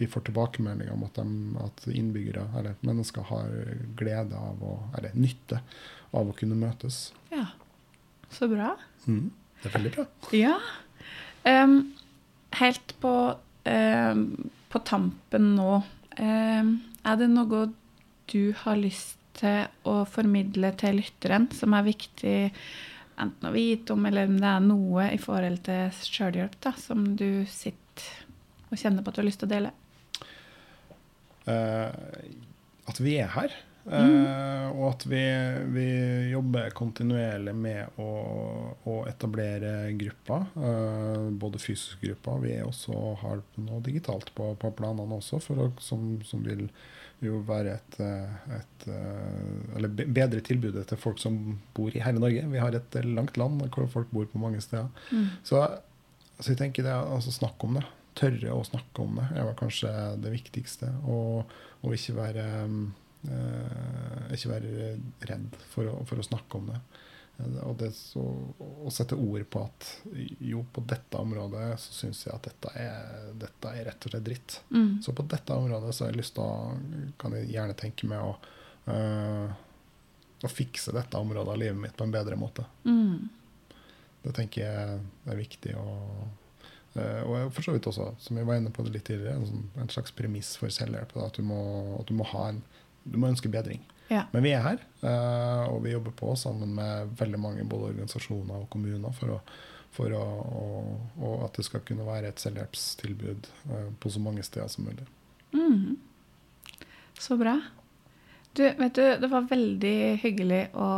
vi 0.00 0.08
får 0.10 0.26
tilbakemelding 0.28 0.90
om 0.90 1.04
at, 1.06 1.20
de, 1.20 1.56
at, 1.62 1.84
innbyggere, 1.92 2.48
eller 2.58 2.78
mennesker, 2.82 3.28
har 3.28 3.52
glede 3.98 4.38
av 4.38 4.62
å, 4.66 4.78
eller 4.98 5.14
nytte 5.14 5.60
av 6.10 6.32
å 6.32 6.36
kunne 6.36 6.58
møtes. 6.58 7.10
Ja. 7.30 7.52
Så 8.32 8.48
bra. 8.48 8.72
Mm. 9.06 9.30
Det 9.62 9.68
er 9.68 9.76
veldig 9.76 9.92
bra. 9.94 10.06
Ja. 10.34 10.56
Um, 11.44 11.92
helt 12.58 12.94
på, 13.00 13.14
um, 13.64 14.50
på, 14.68 14.78
tampen 14.78 15.54
nå, 15.56 15.82
um, 16.18 16.72
er 17.04 17.18
det 17.20 17.28
noe 17.32 17.66
du 18.30 18.54
har 18.62 18.78
lyst 18.80 19.18
til 19.38 19.66
å 19.88 20.02
formidle 20.08 20.72
til 20.78 21.00
lytteren 21.00 21.48
som 21.56 21.74
er 21.74 21.86
viktig 21.88 22.36
enten 23.22 23.48
å 23.48 23.52
vite 23.54 23.94
om, 23.94 24.06
eller 24.08 24.28
om 24.28 24.38
det 24.40 24.48
er 24.48 24.64
noe 24.64 25.08
i 25.12 25.20
forhold 25.20 25.62
til 25.66 25.92
sjølhjelp 26.06 26.68
som 26.80 27.04
du 27.18 27.44
sitter 27.50 28.08
og 28.72 28.80
kjenner 28.80 29.04
på 29.04 29.12
at 29.12 29.18
du 29.18 29.22
har 29.22 29.28
lyst 29.28 29.42
til 29.42 29.50
å 29.50 29.52
dele? 29.52 29.72
Uh, 31.42 31.90
at 32.88 33.00
vi 33.02 33.18
er 33.20 33.30
her. 33.34 33.54
Uh, 33.82 34.68
og 34.76 34.84
at 34.92 35.04
vi, 35.10 35.22
vi, 35.74 35.86
jobber 36.30 36.70
kontinuerlig 36.76 37.54
med 37.56 37.98
å, 38.00 38.10
å 38.86 38.94
etablere 39.10 39.90
grupper. 39.98 40.46
Uh, 40.54 41.28
både 41.34 41.60
fysiske 41.62 42.06
grupper. 42.06 42.42
Vi 42.44 42.56
også 42.62 42.96
har 43.24 43.42
noe 43.58 43.82
digitalt 43.84 44.30
på, 44.36 44.52
på 44.60 44.72
planene 44.78 45.18
også, 45.18 45.42
å, 45.56 45.70
som, 45.82 46.14
som, 46.26 46.44
vil 46.46 46.68
jo 47.22 47.40
være 47.46 47.76
et, 47.76 47.98
eh, 48.02 48.54
et 48.56 48.86
Eller 49.76 49.92
bedre 49.94 50.40
tilbudet 50.42 50.88
til 50.90 50.98
folk 50.98 51.20
som 51.22 51.36
bor 51.70 51.94
i 51.94 52.02
hele 52.02 52.18
Norge. 52.18 52.48
Vi 52.50 52.58
har 52.58 52.74
et 52.74 52.96
langt 53.06 53.38
land 53.38 53.62
hvor 53.70 53.86
folk 53.92 54.10
bor 54.10 54.26
på 54.26 54.40
mange 54.42 54.58
steder. 54.58 54.88
Mm. 55.12 55.28
Så, 55.46 55.60
så, 56.40 56.48
jeg 56.48 56.58
tenker 56.58 56.82
det 56.82 56.96
altså 56.96 57.30
snakke 57.30 57.68
om 57.68 57.78
det. 57.78 57.84
Tørre 58.18 58.56
å 58.56 58.64
snakke 58.66 59.06
om 59.06 59.20
det 59.22 59.38
er 59.38 59.54
kanskje 59.54 59.92
det 60.24 60.34
viktigste. 60.34 60.90
Og, 61.06 61.54
og 61.86 61.94
ikke 61.94 62.18
være 62.18 62.48
Eh, 62.66 63.01
ikke 63.22 64.50
være 64.50 64.92
redd 65.30 65.56
for 65.70 65.86
å, 65.86 65.98
for 66.08 66.18
å 66.18 66.24
snakke 66.26 66.58
om 66.58 66.70
det. 66.72 66.80
Eh, 67.38 67.58
og 67.66 67.76
det 67.80 67.92
så, 67.96 68.22
å 68.60 68.92
sette 68.92 69.16
ord 69.18 69.44
på 69.50 69.64
at 69.64 69.88
jo, 70.40 70.64
på 70.72 70.84
dette 70.88 71.20
området 71.20 71.66
så 71.80 71.96
syns 72.02 72.24
jeg 72.26 72.34
at 72.34 72.48
dette 72.48 72.72
er, 72.78 73.28
dette 73.40 73.72
er, 73.72 73.84
rett 73.88 74.06
og 74.06 74.14
slett 74.14 74.26
dritt. 74.26 74.58
Mm. 74.70 75.00
Så 75.04 75.14
på 75.16 75.26
dette 75.28 75.56
området 75.56 75.94
så 75.94 76.06
har 76.06 76.12
jeg 76.12 76.22
lyst 76.22 76.36
til 76.38 76.46
å 76.46 77.12
kan 77.20 77.36
jeg 77.38 77.50
gjerne 77.54 77.78
tenke 77.78 78.08
meg 78.10 78.24
å, 78.24 78.34
uh, 78.90 79.48
å 80.42 80.50
fikse 80.50 80.94
dette 80.94 81.18
området 81.18 81.54
av 81.54 81.60
livet 81.60 81.80
mitt 81.80 81.96
på 81.96 82.06
en 82.06 82.14
bedre 82.14 82.38
måte. 82.38 82.66
Mm. 82.84 83.28
Det 84.22 84.36
tenker 84.36 84.64
jeg 84.64 85.00
er 85.32 85.38
viktig. 85.38 85.74
Og, 85.78 86.60
uh, 86.98 87.22
og 87.24 87.54
for 87.54 87.66
så 87.66 87.74
vidt 87.74 87.88
også, 87.90 88.12
som 88.22 88.38
jeg 88.38 88.48
var 88.48 88.60
inne 88.60 88.74
på 88.74 88.84
det 88.86 88.94
litt 88.96 89.08
tidligere, 89.08 89.40
en, 89.40 89.48
sånn, 89.48 89.66
en 89.82 89.92
slags 89.92 90.14
premiss 90.18 90.54
for 90.60 90.72
selvhjelp. 90.72 91.16
At 91.24 91.38
du, 91.38 91.46
må, 91.46 91.62
at 92.00 92.10
du 92.10 92.16
må 92.18 92.28
ha 92.34 92.48
en 92.52 92.62
du 93.04 93.18
må 93.18 93.30
ønske 93.32 93.50
bedring. 93.52 93.82
Ja. 94.12 94.26
Men 94.32 94.44
vi 94.44 94.52
er 94.52 94.64
her, 94.64 94.80
uh, 95.04 95.72
og 95.72 95.82
vi 95.86 95.94
jobber 95.94 96.14
på 96.16 96.34
sammen 96.36 96.74
med 96.76 97.12
veldig 97.18 97.40
mange 97.40 97.64
både 97.64 97.92
organisasjoner 97.92 98.64
og 98.64 98.68
kommuner 98.72 99.14
for, 99.16 99.38
å, 99.38 99.60
for 99.94 100.16
å, 100.16 100.24
å, 101.16 101.34
at 101.46 101.56
det 101.56 101.64
skal 101.68 101.84
kunne 101.88 102.06
være 102.06 102.32
et 102.32 102.42
selvhjelpstilbud 102.42 103.48
uh, 103.70 103.86
på 104.02 104.12
så 104.12 104.22
mange 104.22 104.44
steder 104.44 104.68
som 104.72 104.88
mulig. 104.88 105.06
Mm. 105.56 105.96
Så 107.20 107.38
bra. 107.40 107.56
Du, 108.52 108.66
vet 108.66 108.98
du, 108.98 109.04
det 109.22 109.30
var 109.32 109.48
veldig 109.48 109.98
hyggelig 110.20 110.66
å 110.76 110.88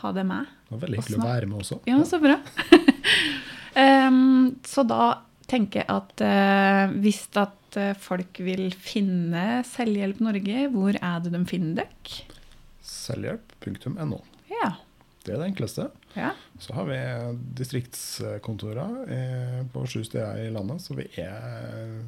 ha 0.00 0.14
deg 0.16 0.26
med. 0.26 0.50
Det 0.66 0.74
var 0.74 0.86
veldig 0.88 1.02
hyggelig 1.02 1.20
å 1.20 1.28
være 1.28 1.50
med 1.50 1.60
også. 1.62 1.78
Ja, 1.86 2.00
så 2.08 2.18
bra. 2.22 2.40
um, 4.08 4.56
så 4.66 4.82
da 4.88 5.04
tenker 5.50 5.84
jeg 5.84 5.90
at 5.92 6.24
uh, 6.24 6.96
hvis 7.04 7.28
at 7.38 7.60
Eh, 7.80 7.92
folk 8.00 8.40
vil 8.44 8.68
finne 8.78 9.62
Selvhjelp 9.68 10.22
Norge, 10.24 10.66
hvor 10.74 10.96
er 10.96 11.22
det 11.24 11.34
de 11.34 11.42
finner 11.48 11.82
dere? 11.82 12.40
Selvhjelp.no. 12.84 14.20
Ja. 14.52 14.74
Det 15.24 15.32
er 15.32 15.40
det 15.40 15.52
enkleste. 15.52 15.88
Ja. 16.14 16.34
Så 16.60 16.74
har 16.76 16.86
vi 16.90 16.98
distriktskontorer 17.58 19.14
eh, 19.16 19.62
på 19.72 19.86
sju 19.88 20.02
steder 20.04 20.44
i 20.44 20.52
landet, 20.54 20.84
så 20.84 20.96
vi 20.98 21.08
er 21.20 22.04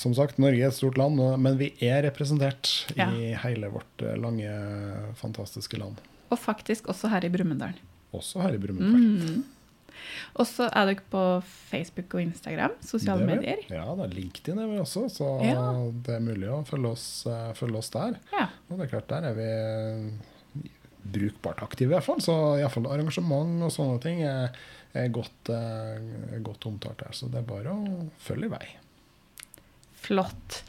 som 0.00 0.14
sagt, 0.16 0.38
Norge 0.40 0.62
er 0.62 0.70
et 0.70 0.76
stort 0.76 0.96
land, 0.96 1.20
men 1.42 1.58
vi 1.60 1.72
er 1.84 2.02
representert 2.06 2.70
ja. 2.96 3.10
i 3.12 3.34
hele 3.42 3.70
vårt 3.72 4.04
eh, 4.04 4.16
lange, 4.20 4.48
fantastiske 5.18 5.80
land. 5.80 6.00
Og 6.32 6.40
faktisk 6.40 6.88
også 6.92 7.10
her 7.12 7.26
i 7.26 7.32
Brumunddal. 7.32 7.76
Også 8.16 8.40
her 8.44 8.56
i 8.56 8.60
Brumunddal. 8.62 9.36
Mm. 9.36 9.57
Og 10.38 10.46
så 10.48 10.68
er 10.68 10.90
dere 10.90 11.04
på 11.10 11.22
Facebook 11.44 12.16
og 12.18 12.24
Instagram, 12.24 12.76
sosiale 12.84 13.26
medier. 13.28 13.62
Ja, 13.72 13.86
er 13.92 14.14
LinkedIn 14.14 14.60
er 14.62 14.70
vi 14.70 14.80
også, 14.82 15.06
så 15.12 15.30
ja. 15.44 15.62
det 16.06 16.18
er 16.18 16.24
mulig 16.24 16.50
å 16.52 16.62
følge 16.68 16.94
oss, 16.94 17.06
uh, 17.28 17.50
følge 17.58 17.82
oss 17.82 17.92
der. 17.94 18.18
Ja. 18.34 18.48
Og 18.68 18.76
det 18.76 18.86
er 18.86 18.92
klart, 18.96 19.10
der 19.12 19.30
er 19.30 19.38
vi 19.38 19.50
brukbart 21.08 21.62
aktive, 21.62 21.92
i 21.92 21.96
hvert 21.96 22.06
fall. 22.06 22.22
Så 22.24 22.34
iallfall 22.58 22.88
arrangement 22.90 23.64
og 23.66 23.72
sånne 23.74 23.98
ting 24.02 24.22
er, 24.26 24.52
er 24.96 25.10
godt, 25.14 25.52
er 25.52 26.42
godt, 26.44 26.68
omtalt 26.70 27.02
der. 27.04 27.14
Så 27.16 27.30
det 27.32 27.42
er 27.42 27.48
bare 27.48 27.74
å 27.74 28.08
følge 28.22 28.50
i 28.50 28.54
vei. 28.54 28.64
Flott. 29.98 30.62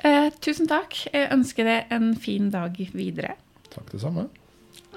Eh, 0.00 0.28
tusen 0.40 0.68
takk. 0.70 0.96
Jeg 1.12 1.30
ønsker 1.34 1.68
deg 1.68 1.94
en 1.94 2.12
fin 2.20 2.50
dag 2.52 2.76
videre. 2.94 3.36
Takk 3.70 3.92
det 3.94 4.02
samme. 4.04 4.28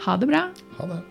Ha 0.05 0.17
det 0.19 0.29
bra. 0.29 0.47
Ha 0.79 0.89
det. 0.89 1.03